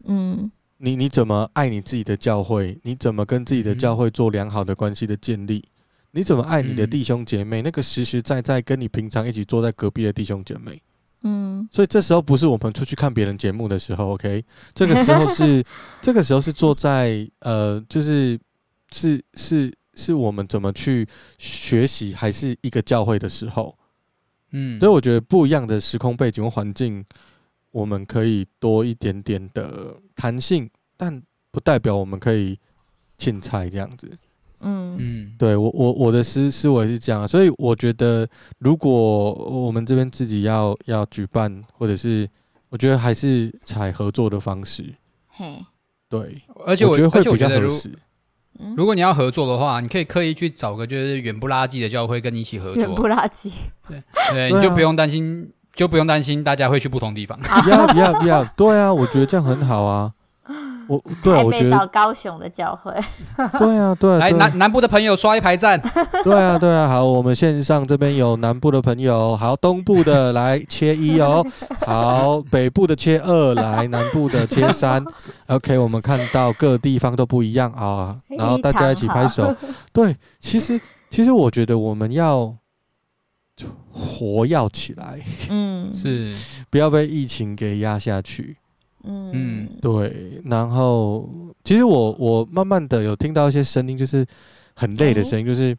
[0.03, 5.63] 嗯，你你怎么爱你自己的教会，你怎么跟自己的教会做良好的关系的建立，
[6.11, 10.81] 你怎么爱你的弟兄姐妹，那个实实在在跟你平常一起坐在隔壁的弟兄姐妹。
[11.27, 14.45] 嗯，所以这时候不是我们出去看别人节目的时候，OK？
[14.75, 15.65] 这个时候是
[15.99, 18.39] 这个时候是坐在呃，就是
[18.91, 21.07] 是是是我们怎么去
[21.39, 23.75] 学习，还是一个教会的时候。
[24.51, 27.03] 嗯，所以我觉得不一样的时空背景和环境，
[27.71, 32.55] 我们可以多一点点的弹性，但不代表我们可以
[33.17, 34.15] 凊彩这样子。
[34.61, 38.27] 嗯嗯，对我我我的思思维是这样，所以我觉得
[38.59, 42.27] 如果我们这边自己要要举办，或者是
[42.69, 44.95] 我觉得还是采合作的方式。
[45.27, 45.63] 嘿，
[46.09, 47.91] 对，而且我，我觉得会比较合适。
[48.77, 52.81] 如果你要合作的话，你可以刻意去找个就是远不拉几的教会跟你一起合作。
[52.81, 53.51] 远不拉几，
[53.89, 57.37] 对对，你就不用担心，就不用担心大家会去不同地方。
[57.37, 60.13] 不要不要不要，对啊，我觉得这样很好啊。
[60.87, 62.91] 我 对啊，我觉得找高雄的教会。
[63.57, 65.79] 对啊，对啊，来南南部的朋友刷一排赞。
[66.23, 71.45] 对啊，对啊，好，我们线上这边有南部的朋友，好，东部的来切一哦，
[71.85, 75.03] 好，北部的切二，来南部的切三。
[75.47, 79.55] OK，我们看到各地方都不一样啊，然后大家一起拍手。
[79.93, 82.55] 对，其实其实我觉得我们要
[83.91, 85.19] 活跃起来，
[85.49, 86.35] 嗯，是
[86.69, 88.57] 不要被疫情给压下去。
[89.07, 90.41] 嗯，对。
[90.45, 91.29] 然后，
[91.63, 94.25] 其实我我慢慢的有听到一些声音，就是
[94.75, 95.75] 很累的声音，就是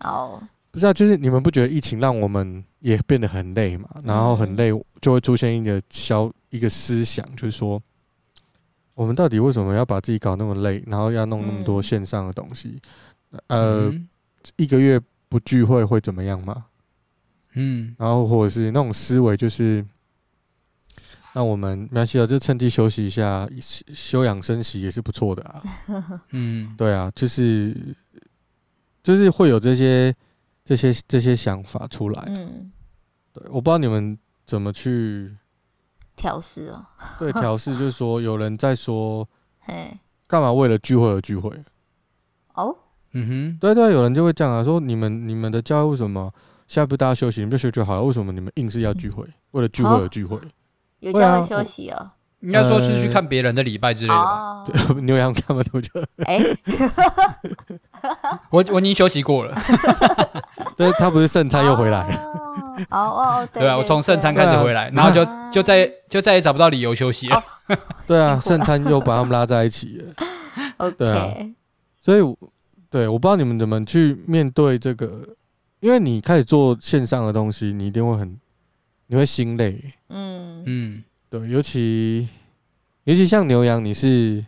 [0.00, 3.88] 哦，不知道，就是你们不觉得疫情让我们也变得很累嘛？
[4.04, 7.80] 然后很累，就会出现一个消一个思想，就是说，
[8.94, 12.80] 我们到底为什么要把自己搞那么累，然后要弄那么多线上的东西？
[13.48, 13.92] 呃，
[14.56, 16.64] 一个月不聚会会怎么样嘛？
[17.54, 19.84] 嗯，然后或者是那种思维，就是。
[21.34, 25.62] 那我们没关系啊，就趁机休息一下，休养生息也是不错的啊。
[26.30, 27.74] 嗯，对啊，就是
[29.02, 30.12] 就是会有这些
[30.64, 32.22] 这些这些想法出来。
[32.26, 32.70] 嗯，
[33.32, 35.34] 对，我不知道你们怎么去
[36.16, 36.84] 调试哦。
[37.18, 39.26] 对，调试就是说，有人在说，
[39.60, 41.50] 嘿，干嘛为了聚会而聚会？
[42.54, 42.76] 哦，
[43.12, 46.30] 嗯哼，对对，有人就会这样啊，说你们你们的教会为什么
[46.66, 48.02] 现在不大家休息，你们就休息就好了？
[48.02, 49.26] 为什么你们硬是要聚会？
[49.52, 50.38] 为了聚会而聚会？
[51.02, 52.10] 有教会休息哦，
[52.40, 54.64] 应该说是去看别人的礼拜之类的吧。
[54.64, 55.90] 对，牛羊看不多久。
[56.24, 56.40] 哎，
[58.50, 59.54] 我我已经休息过了。
[60.76, 62.08] 但是他不是圣餐又回来。
[62.08, 62.14] 了。
[62.90, 65.50] 哦哦，对对啊，我从圣餐开始回来，然后就啊。
[65.52, 67.42] 就再就再也找不到理由休息了。
[68.06, 70.02] 对啊，圣餐又把他们拉在一起
[70.78, 71.28] 了，对啊。
[72.00, 72.36] 所以我
[72.90, 75.20] 对我不知道你们怎么去面对这个，
[75.80, 78.38] 因为你开始做线上的东西，你一定会很
[79.12, 80.62] 你会心累，嗯。
[80.64, 81.04] 嗯。
[81.28, 82.26] 对，尤其
[83.04, 84.42] 尤其像牛羊，你是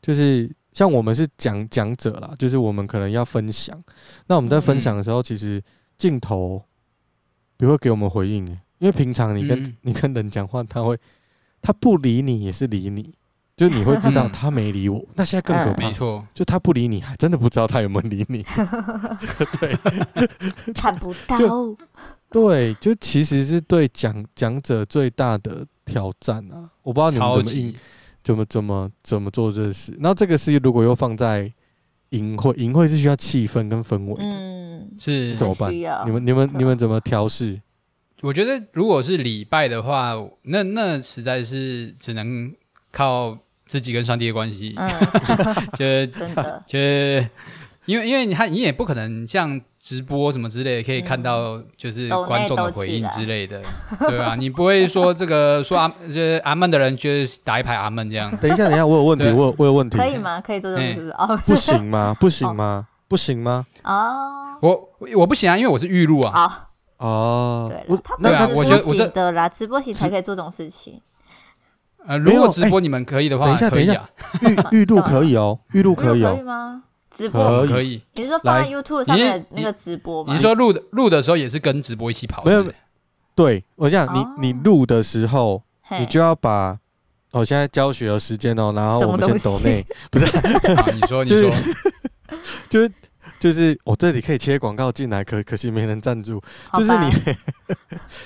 [0.00, 3.76] 就是像我们是讲讲者啦，就是我们可能要分享，
[4.28, 5.60] 那我们在分享的时候，其实
[5.96, 6.62] 镜头
[7.56, 8.46] 不会给我们回应，
[8.78, 9.76] 因为平常你跟、嗯。
[9.82, 10.96] 你跟人讲话，他会
[11.60, 13.12] 他不理你也是理你，
[13.56, 18.46] 就你会知道嗯 他没理我，那现在更可怕，没错，就他不理你，还真的不知道他有没有理你。
[19.58, 19.76] 对。
[20.72, 21.36] 看不到，
[22.30, 26.68] 对，就其实是对讲讲者最大的挑战啊！
[26.82, 27.74] 我不知道你们怎么应
[28.22, 29.96] 怎么怎么怎么做这事。
[30.00, 31.50] 然后这个事如果又放在
[32.10, 35.72] 营会，营会是需要气氛跟氛围的，嗯，是怎么办？
[35.72, 37.60] 你们你们你们怎么调试？
[38.20, 42.52] 我觉得如果是礼拜的话，那那实在是只能
[42.90, 44.90] 靠自己跟上帝的关系，嗯，
[45.78, 46.78] 就真的，就
[47.86, 53.62] 因为因为你看你也不可能像直播什么之类的，可以看到就是观众的回应之类的，
[54.08, 60.40] 对啊，你不会说这个说阿就是阿曼的人就是打一排阿曼这样子，等一下，等一下，我有问题，对我有我有问题，可以吗？
[60.40, 61.10] 可以做这种是不是？
[61.12, 62.16] 哦，不行吗？
[62.18, 62.86] 不行吗？
[63.06, 63.64] 不行吗？
[63.84, 66.66] 哦，我我不行啊，因为我是预录啊，
[66.98, 71.00] 哦对，他那对啊不是直播我觉得我这型的啦，直播型才可以做这种事情。
[72.06, 74.08] 呃，如果直播你们可以的话，等一下等一下，
[74.72, 76.82] 预 预录可以哦，预录可以可哦，吗？
[77.10, 78.02] 直播可以。
[78.14, 80.32] 你是说放在 YouTube 上面的那个直播吗？
[80.32, 82.44] 你是说录的录的时候也是跟直播一起跑？
[82.44, 82.64] 没有
[83.34, 85.62] 对我讲哦你你录的时候，
[85.98, 86.78] 你就要把。
[87.30, 91.52] 哦，现在教学的时间哦，然后我们先抖内， 不是，啊，你说你说，
[92.70, 92.90] 就是
[93.38, 96.42] 就是我这里可以切广告进来，可可惜没人赞助。
[96.72, 97.10] 就是你，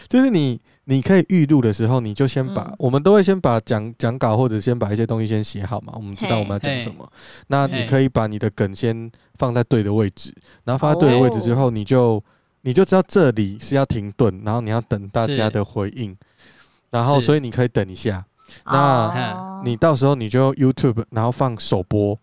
[0.08, 2.76] 就是你， 你可以预录的时候，你就先把，嗯。
[2.78, 7.10] 我们都会先把讲讲稿或者先把一些东西先写好嘛，我们知道我们要讲什么。
[7.46, 12.22] 那你可以把你的梗先放在对的位置，然后放在对的位置之后，你就
[12.62, 16.16] 你就知道这里是要停顿，然后你要等大家的回应，
[16.90, 18.24] 然后所以你可以等一下。
[18.64, 19.62] 那哦。
[19.64, 22.18] 你到时候你就 YouTube，然后放首播，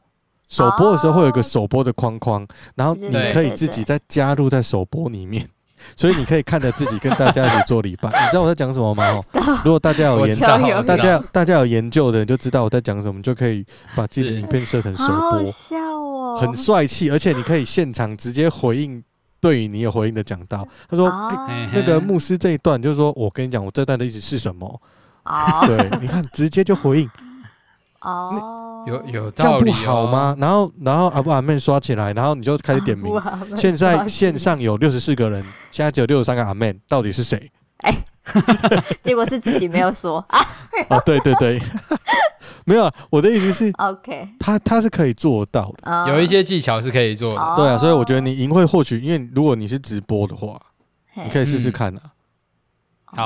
[0.49, 2.45] 首播的时候会有一个首播的框框，
[2.75, 5.47] 然后你可以自己再加入在首播里面，
[5.95, 8.09] 所以你可以看着自己跟大家一起做礼拜。
[8.23, 9.03] 你知道我在讲什么吗？
[9.33, 13.65] 哦，如果大家有研我知道，有我知道大家大家有研究的，你就知道我在讲什么，就可以
[13.95, 19.03] 把自己的影片设成首播，笑哦，很帅气，而且你可以现场直接回应。
[19.41, 24.81] 对于你有回应的讲道，他说：“哦欸那个牧师这一段，就是说我跟你讲，我这段的意思是什么？
[25.23, 27.09] 哦对，你看直接就回应。”
[28.03, 29.85] 哦，有有这样不道理哦。
[29.85, 30.35] 好吗？
[30.39, 33.13] 然后，然后阿布阿妹刷起来，然后你就开始点名。
[33.55, 37.51] 现在线上有六十四个人，现在只有六十三个阿妹，到底是谁？
[37.77, 37.95] 哎，
[39.03, 40.39] 结果是自己没有说啊。
[40.89, 41.61] 哦，对对对，
[42.65, 42.93] 没有啊。
[43.09, 45.79] 我的意思是，OK，他他是可以做到的。
[45.83, 47.41] 嗯有一些技巧是可以做的。
[47.41, 50.59] 哦对啊，所以我觉得你赢会获取，因为如果你是直播的话，
[51.15, 52.01] 你可以试试看啊。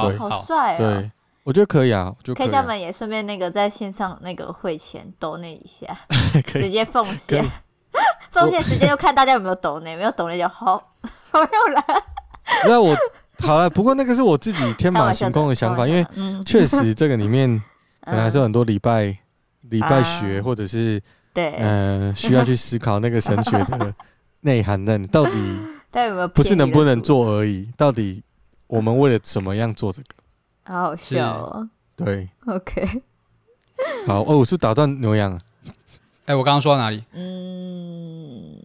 [0.07, 0.77] 对好好好帅哦。
[0.77, 1.11] 对，
[1.43, 2.49] 我觉得可以啊，我觉得可以啊。
[2.49, 5.97] 可以们也顺便那个在线上那个会前抖那一下，
[6.47, 7.43] 直接奉献，
[8.31, 11.85] 奉献时间就看大家有没有抖那，没有抖那就好， 没有啦。
[12.67, 12.95] 那我
[13.39, 17.61] 好了，不过那个是我自己天马行空的想法，因为嗯，确实这个里面
[18.05, 19.17] 可能还是很多礼拜
[19.69, 21.01] 礼拜学啊或者是。
[21.35, 23.91] 对，呃，需要去思考那个神学的
[24.41, 25.31] 内涵在，到底
[25.89, 27.01] 但有没有不是能不能？
[27.01, 28.21] 做而已，到底
[28.67, 30.09] 我们为了怎么样做这个？
[30.63, 31.69] 好好笑哦。
[31.95, 33.03] 对，OK，
[34.07, 35.39] 好，哦，我是打断牛羊，
[36.25, 37.03] 哎，我刚刚说到哪里？
[37.13, 38.57] 嗯，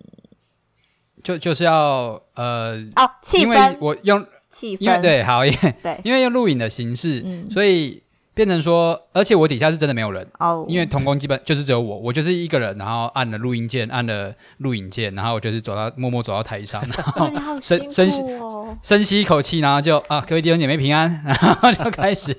[1.22, 8.02] 就就是要呃，哦，气因为氛，我用气氛，因为对好，因为对，因为用录影的形式，嗯，所以
[8.38, 16.80] 变成说，而且我底下是真的没有人，哦，因为同工基本就是只有我，我就是一个人，然后按了录音键，按了录影键，然后我就是走到默默走到台上，
[17.34, 22.36] 然后深辛深苦哦，深吸一口气，然后就啊，各位弟兄姐妹平安， 然后就开始。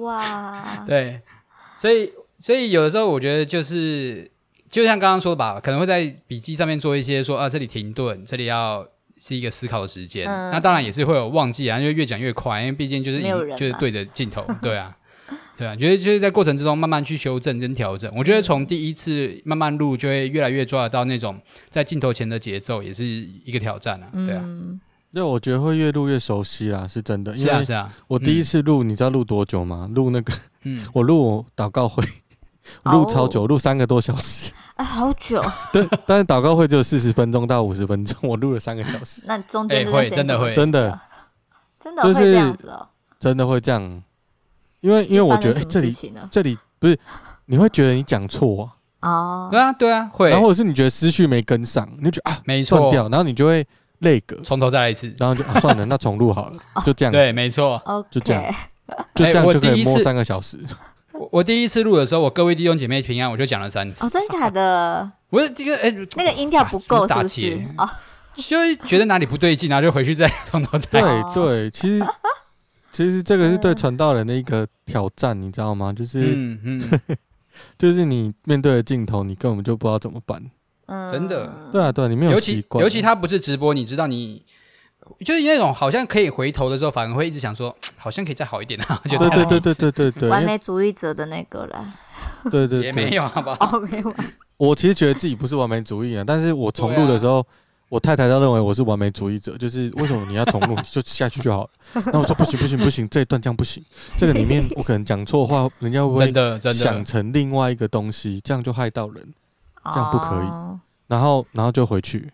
[0.00, 1.22] 哇，对，
[1.74, 4.30] 所以所以有的时候我觉得就是
[4.68, 8.86] 就像刚刚说的吧，可能会在笔记上面做一些说啊，这里停顿，这里要
[9.18, 10.26] 是一个思考的时间。
[10.28, 10.50] 嗯。
[10.52, 13.20] 那当然也是会有忘记啊，因为越讲越快，因为毕竟就是
[13.56, 14.96] 就是对着镜头，对啊，
[15.60, 18.10] 对啊，觉得就是在过程之中慢慢去修正跟调整。
[18.16, 21.38] 我觉得从第一次慢慢录，就会越来越抓得到那种
[21.68, 24.80] 在镜头前的节奏，也是一个挑战啊，对啊，嗯，
[25.10, 27.36] 那我觉得会越录越熟悉啦，是真的。
[27.36, 29.86] 是啊是啊，我第一次录，你知道录多久吗？
[29.94, 30.32] 录那个，
[30.64, 32.02] 嗯， 我录我祷告会，
[32.84, 34.52] 我录超久，录三个多小时。
[34.76, 35.42] 啊，好久，
[35.74, 39.20] 对，但是祷告会只有四十分钟到五十分钟，我录了三个小时。
[39.26, 40.98] 那中间会真的会真的
[41.78, 42.88] 真的会这样子哦，
[43.18, 44.02] 真的会这样，
[44.80, 45.94] 因为因为我觉得哎、欸，这里
[46.30, 46.98] 这里不是，
[47.46, 49.08] 你会觉得你讲错啊。
[49.08, 50.30] 哦，对啊，对啊，会。
[50.30, 53.66] 然后或者是你觉得思绪没跟上，你就觉得啊，没错，断掉，然后你就会
[54.00, 57.12] 累格，从头再来一次，然后就、啊、算了，那重录好了， 就这样。
[57.12, 58.54] 对，没错，就这样，
[59.14, 60.58] 就这样 就可以摸三个小时。
[61.12, 64.04] 我我第一次录的时候，我各位弟兄姐妹平安，我就讲了三次。
[64.04, 65.10] 哦，真的假的？
[65.30, 67.58] 我这个哎，那个音调不够，是不是？
[67.78, 67.88] 哦，
[68.36, 71.22] 就会觉得哪里不对劲，然后就回去再从头再来。
[71.22, 72.04] 对对，其实
[72.92, 75.92] 其实这个是对传道人的一个挑战，你知道吗？
[75.92, 77.00] 就是嗯嗯。
[77.76, 80.42] 就是你面对着镜头，你根本就不知道怎么办。
[80.86, 81.52] 嗯，真的。
[81.70, 82.82] 对啊，对啊，你没有习惯。
[82.82, 84.42] 尤其他不是直播，你知道你，
[85.18, 89.02] 你就是那种好像可以回头的时候，反而会一直想说，好像可以再好一点啊。
[89.04, 91.92] 对对对对对对对，完美主义者的那个啦。
[92.50, 93.78] 对对，也没有，好不好？
[93.80, 94.14] 没有。
[94.56, 97.46] 我其实觉得自己不是完美主义啊，但是我重录的时候。
[97.90, 102.02] 我太太都认为我是完美主义者，就是为什么你要重录 就下去就好了？
[102.12, 103.84] 那我说不行不行不行，这一段这样不行，
[104.16, 108.40] 这个里面我可能讲错话，人家会不会想成另外一个东西？
[108.44, 109.34] 这样就害到人，
[109.92, 110.78] 这样不可以。
[111.08, 112.30] 然后然后就回去，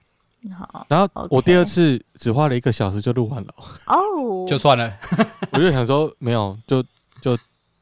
[0.88, 3.54] 然后我第二次只花了一个小时就录完了，
[3.86, 4.92] 哦，就算了。
[5.52, 6.84] 我就想说没有，就
[7.22, 7.34] 就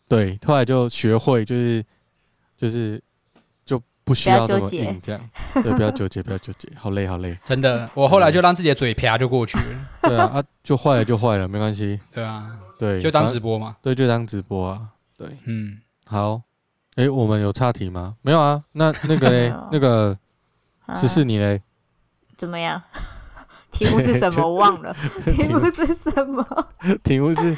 [0.08, 1.84] 对，后来就学会就是
[2.56, 3.02] 就是。
[4.04, 7.36] 不需要这么硬，这样对，不要纠结，不要纠结，好累，好累。
[7.42, 9.64] 真的，我后来就让自己的嘴啪就过去了。
[10.02, 11.98] 对啊，啊，就坏了就坏了，没关系。
[12.12, 13.76] 对啊，对，就当直播嘛。
[13.82, 14.80] 对，就当直播啊。
[15.16, 16.42] 对，嗯，好。
[16.96, 18.14] 哎，我们有岔题吗？
[18.22, 18.62] 没有啊。
[18.72, 20.16] 那那个嘞，那个
[20.96, 21.60] 十四你嘞？
[22.36, 22.80] 怎么样？
[23.72, 24.42] 题目是什么？
[24.46, 24.94] 我忘了。
[25.24, 26.46] 题目是什么？
[27.02, 27.56] 题目是？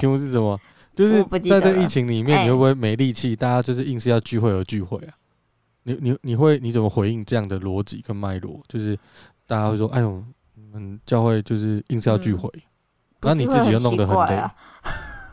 [0.00, 0.58] 题目是什么？
[0.94, 3.36] 就是在这疫情里面，你会不会没力气？
[3.36, 5.14] 大家就是硬是要聚会而聚会啊？
[5.88, 8.60] 你你你会你怎么回应这样的逻辑跟脉络？
[8.68, 8.94] 就是
[9.46, 10.22] 大家会说：“哎呦，
[10.54, 12.50] 你们教会就是硬是要聚会，
[13.22, 14.54] 那、嗯、你自己又弄得很累，啊、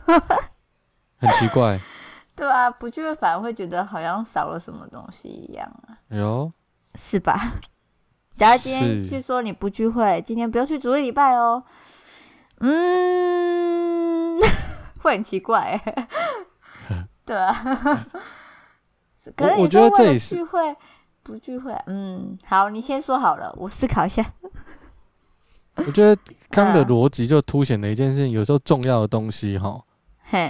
[1.20, 1.78] 很奇怪。
[2.34, 5.98] ”对啊，不聚会反而会觉得好像少了什么东西一样啊。
[6.08, 6.50] 哎呦，
[6.94, 7.52] 是吧？
[8.34, 11.64] 假如今天据说你不聚会，今天不用去主日礼拜哦。
[12.60, 14.40] 嗯，
[15.02, 16.08] 会很奇怪、欸。
[17.26, 18.06] 对啊。
[19.34, 20.76] 可是你说为了聚会
[21.22, 24.32] 不聚会，嗯，好，你先说好了，我思考一下。
[25.76, 26.16] 我觉得
[26.50, 29.78] 刚的逻辑就凸显了一件事情，有时候重要的东西哈，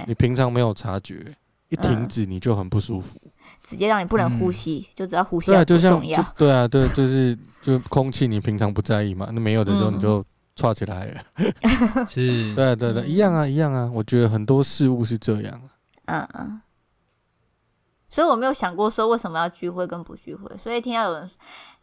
[0.07, 1.35] 你平常没有察觉，
[1.69, 3.19] 一停止你就很不舒服，
[3.65, 6.01] 直接让你不能呼吸，就只要呼吸对啊，就像
[6.37, 10.25] 对啊，对，就是就空气你平常不在意嘛，那没有的时候你就
[10.55, 11.21] 串起来了，
[12.07, 15.61] 是，对对对，一样啊，一样啊，我觉得很多事物是这样，
[16.05, 16.61] 嗯嗯。
[18.17, 21.31] 所以我没有想过说为什么要聚会跟不聚会，所以听到有人，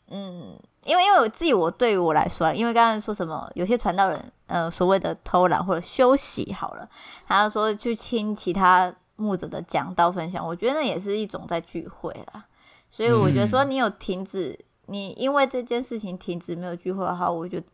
[0.08, 6.90] 嗯，因为因为我自己我对于我来说，因为刚刚说什么有些传道人，呃，所谓的偷懒或者休息好了，
[7.24, 12.44] 还要说去听其他牧者的讲道分享，我觉得那也是一种在聚会啦。
[12.90, 14.58] 所以我觉得说你有停止，
[14.88, 17.68] 你因为这件事情停止没有聚会的话，我觉得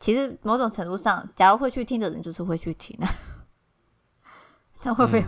[0.00, 3.06] 其实某种程度上，假如会去听的人就是会去听的，
[4.82, 5.24] 那会不会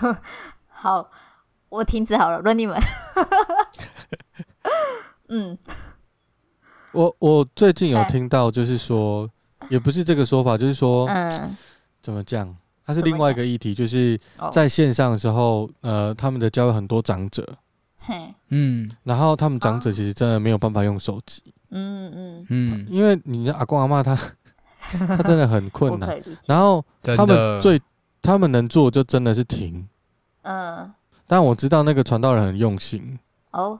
[0.00, 0.16] 有，有
[0.70, 1.10] 好？
[1.74, 2.80] 我停止好了，论你们。
[5.28, 5.58] 嗯，
[6.92, 9.28] 我我最近有听到，就是说，
[9.68, 11.56] 也不是这个说法，就是说，嗯，
[12.00, 12.56] 怎么讲？
[12.86, 14.16] 它是另外一个议题，就是
[14.52, 17.44] 在线上的时候，呃，他们的教会很多长者，
[18.50, 22.46] 嗯，然后他们长者其实真的没有办法用手机，嗯嗯。
[22.50, 24.14] 嗯，因为你的阿公阿妈他
[24.92, 27.80] 他真的很困难，然后他们最
[28.22, 29.88] 他们能做就真的是停，
[30.42, 30.92] 嗯。
[31.26, 33.18] 但我知道那个传道人很用心。
[33.52, 33.78] 哦，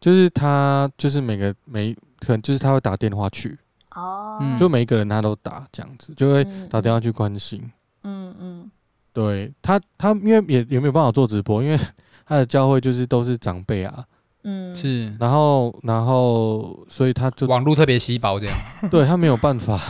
[0.00, 3.58] 就是他就是每个每可能就是他会打电话去。
[3.94, 7.60] 哦，就每一个人他都打这样子，就会打电话去关心，
[8.02, 8.70] 嗯嗯，
[9.12, 11.78] 对他他因为也也没有办法做直播，因为
[12.26, 14.04] 他的教会就是都是长辈啊，
[14.44, 14.76] 嗯。
[14.76, 18.56] 是，然后然后所以他就网络特别稀薄这样，
[18.90, 19.80] 对他没有办法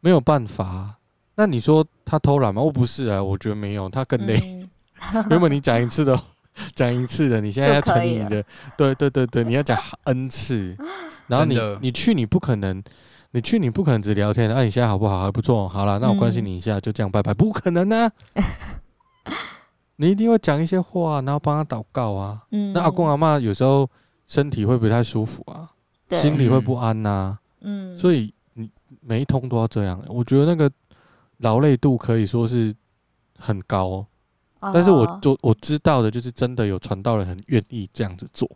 [0.00, 0.94] 没有办法，
[1.34, 2.62] 那你说他偷懒吗？
[2.62, 4.40] 我不是啊，我觉得没有，他更累，
[5.30, 6.16] 原本你讲一次的。
[6.74, 8.44] 讲一次的，你现在要乘以你的，
[8.76, 10.76] 对对对对，你要讲 n 次，
[11.28, 12.82] 然后你你去你不可能，
[13.32, 15.22] 你去你不可能只聊天，那、啊、你现在好不好？
[15.22, 18.44] 还不错，好了，那我关心你一下，嗯、就这样拜拜，不可能呢、啊，
[19.96, 22.42] 你一定会讲一些话，然后帮他祷告啊。
[22.52, 23.88] 嗯、那阿公阿妈有时候
[24.26, 25.68] 身体会不太舒服啊，
[26.10, 30.70] 心里会不安呐、啊，嗯，所以你每一通都要这样，我觉得那个
[31.38, 32.74] 劳累度可以说是
[33.38, 34.04] 很高。
[34.60, 38.50] 但是我就我知道的就是真的有传道人很愿意这样子做，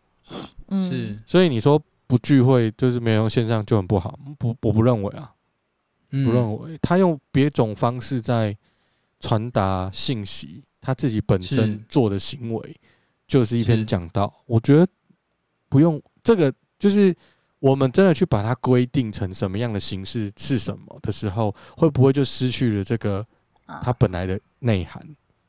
[0.69, 5.33] 嗯，是，所以你说不聚会就是没有线上就很不好，不，我不认为啊，
[6.11, 8.57] 嗯不认为，他用别种方式在
[9.21, 12.77] 传达信息，他自己本身做的行为
[13.27, 14.33] 就是一篇讲道。
[14.47, 14.87] 我觉得
[15.69, 17.17] 不用这个，就是
[17.61, 23.25] 我们真的去把它规定成什么样的形式是什么的时候，会不会就失去了这个
[23.81, 25.01] 它本来的内涵，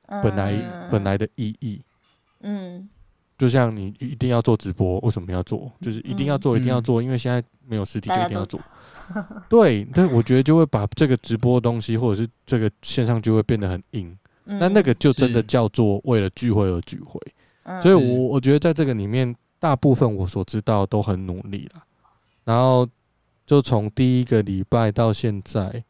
[0.08, 1.82] 本来本来的意义？
[2.42, 2.90] 嗯，
[3.38, 5.72] 就像你一定要做直播，为什么要做？
[5.82, 8.60] 就是一定要做，一定要做，因为现在没有实体，就一定要做。
[9.50, 14.18] 对，但我觉得就会把这个直播东西，或者是这个线上就会变得很硬。
[14.46, 17.20] 那那个就真的叫做为了聚会而聚会。
[17.82, 21.84] 所以我我觉得在这个里面，大部分我所知道都很努力了。
[22.44, 22.86] 然后
[23.46, 25.84] 就从第一个礼拜到现在，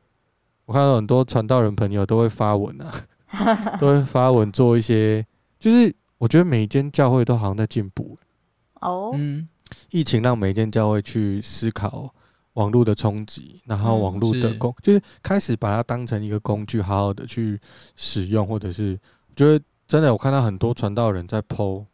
[0.65, 2.91] 我看到很多传道人朋友都会发文啊，
[3.79, 5.25] 都会发文做一些，
[5.59, 8.17] 就是我觉得每一间教会都好像在进步。
[8.81, 9.47] 哦，嗯，
[9.91, 12.13] 疫情让每一间教会去思考
[12.53, 17.59] 网络的冲击，然后网络的工，就是开始把它当成一个工具，好好的去
[17.95, 21.85] 使用，或者是我觉得真的，我看到很多传道人在 PO，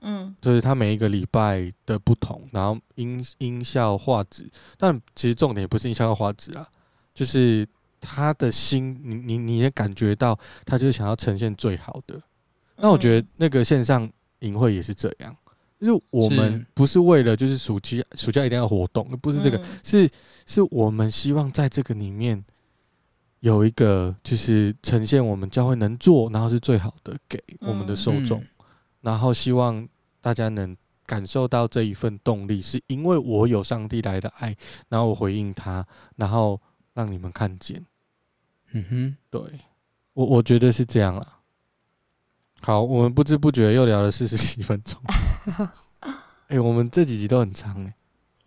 [0.00, 6.66] 嗯，就是他每一个礼拜的不同，然后音音效画质，但其实重点也不是音效和画质啊，
[7.14, 7.66] 就是
[8.04, 12.20] 他的心，你你你也感觉到他就是想要呈现最好的。
[12.76, 14.08] 那我觉得那个线上
[14.40, 15.34] 营会也是这样。
[15.80, 20.08] 就是我们不是为了就是暑期暑假一定要活动，不是这个，是
[20.46, 22.42] 是我们希望在这个里面
[23.40, 28.42] 有一个就是呈现我们教会能做，然后是最好的给我们的受众，
[29.02, 29.86] 然后希望
[30.22, 30.74] 大家能
[31.04, 34.56] 感受到这一份动力，是因为我有上帝来的爱，
[34.88, 35.86] 然后我回应他，
[36.16, 36.58] 然后
[36.94, 37.84] 让你们看见。
[38.74, 39.40] 嗯哼，对，
[40.12, 41.22] 我我觉得是这样啦。
[42.60, 45.00] 好，我们不知不觉又聊了四十七分钟。
[46.48, 47.94] 哎、欸，我们这几集都很长哎、欸，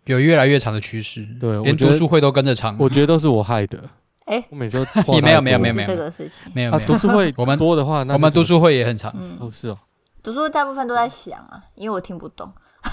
[0.04, 1.24] 有越来越长的趋势。
[1.40, 2.76] 对，连读书会都跟着长。
[2.78, 3.78] 我觉得都是我害的。
[4.26, 6.78] 哎、欸，我每周 也没有没有没有没有这个事情，没有啊。
[6.86, 9.10] 读书会我们多的话，那我们读书会也很长。
[9.16, 9.78] 嗯，哦是哦。
[10.22, 12.52] 读书会大部分都在想啊，因为我听不懂。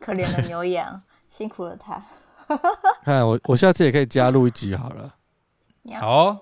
[0.00, 2.04] 可怜的牛羊，辛苦了他。
[3.04, 5.14] 看 我，我下次也可以加入一集好了。
[5.98, 6.38] 好、哦，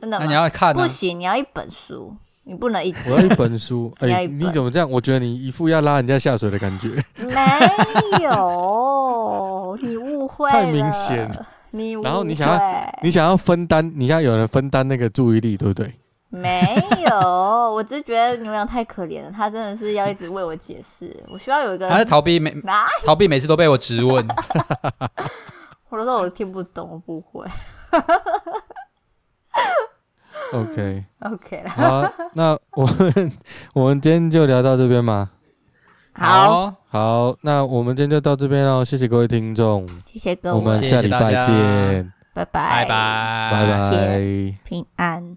[0.00, 0.24] 真的吗？
[0.24, 0.72] 那你要看、啊？
[0.74, 3.10] 不行，你要一本书，你不能一集。
[3.10, 3.92] 我要一本书。
[4.00, 4.90] 哎、欸，你怎么这样？
[4.90, 6.88] 我觉得你一副要拉人家下水的感觉。
[7.16, 7.34] 没
[8.24, 10.52] 有，你误会了。
[10.52, 11.30] 太明显。
[11.72, 12.60] 你然后你想要，
[13.02, 15.94] 你想要分担，你想要有人分担那个注意力，对不对？
[16.30, 16.62] 没
[17.10, 21.12] 有，我只是觉得牛羊太可怜了，他真的是要一直为我解释。
[21.28, 21.92] 我需要有一个人。
[21.92, 22.54] 他在逃避每
[23.04, 24.24] 逃避每次都被我质问。
[25.90, 27.44] 我都说我听不懂，我不会。
[30.52, 33.32] OK OK 了，好，那我们
[33.74, 35.30] 我们今天就聊到这边嘛。
[36.12, 42.46] 好，好，那我们今天就到这边喽，谢谢各位听众，谢谢各位，我们下礼拜见，拜拜，
[42.84, 43.90] 拜拜，拜拜，
[44.64, 45.36] 平安。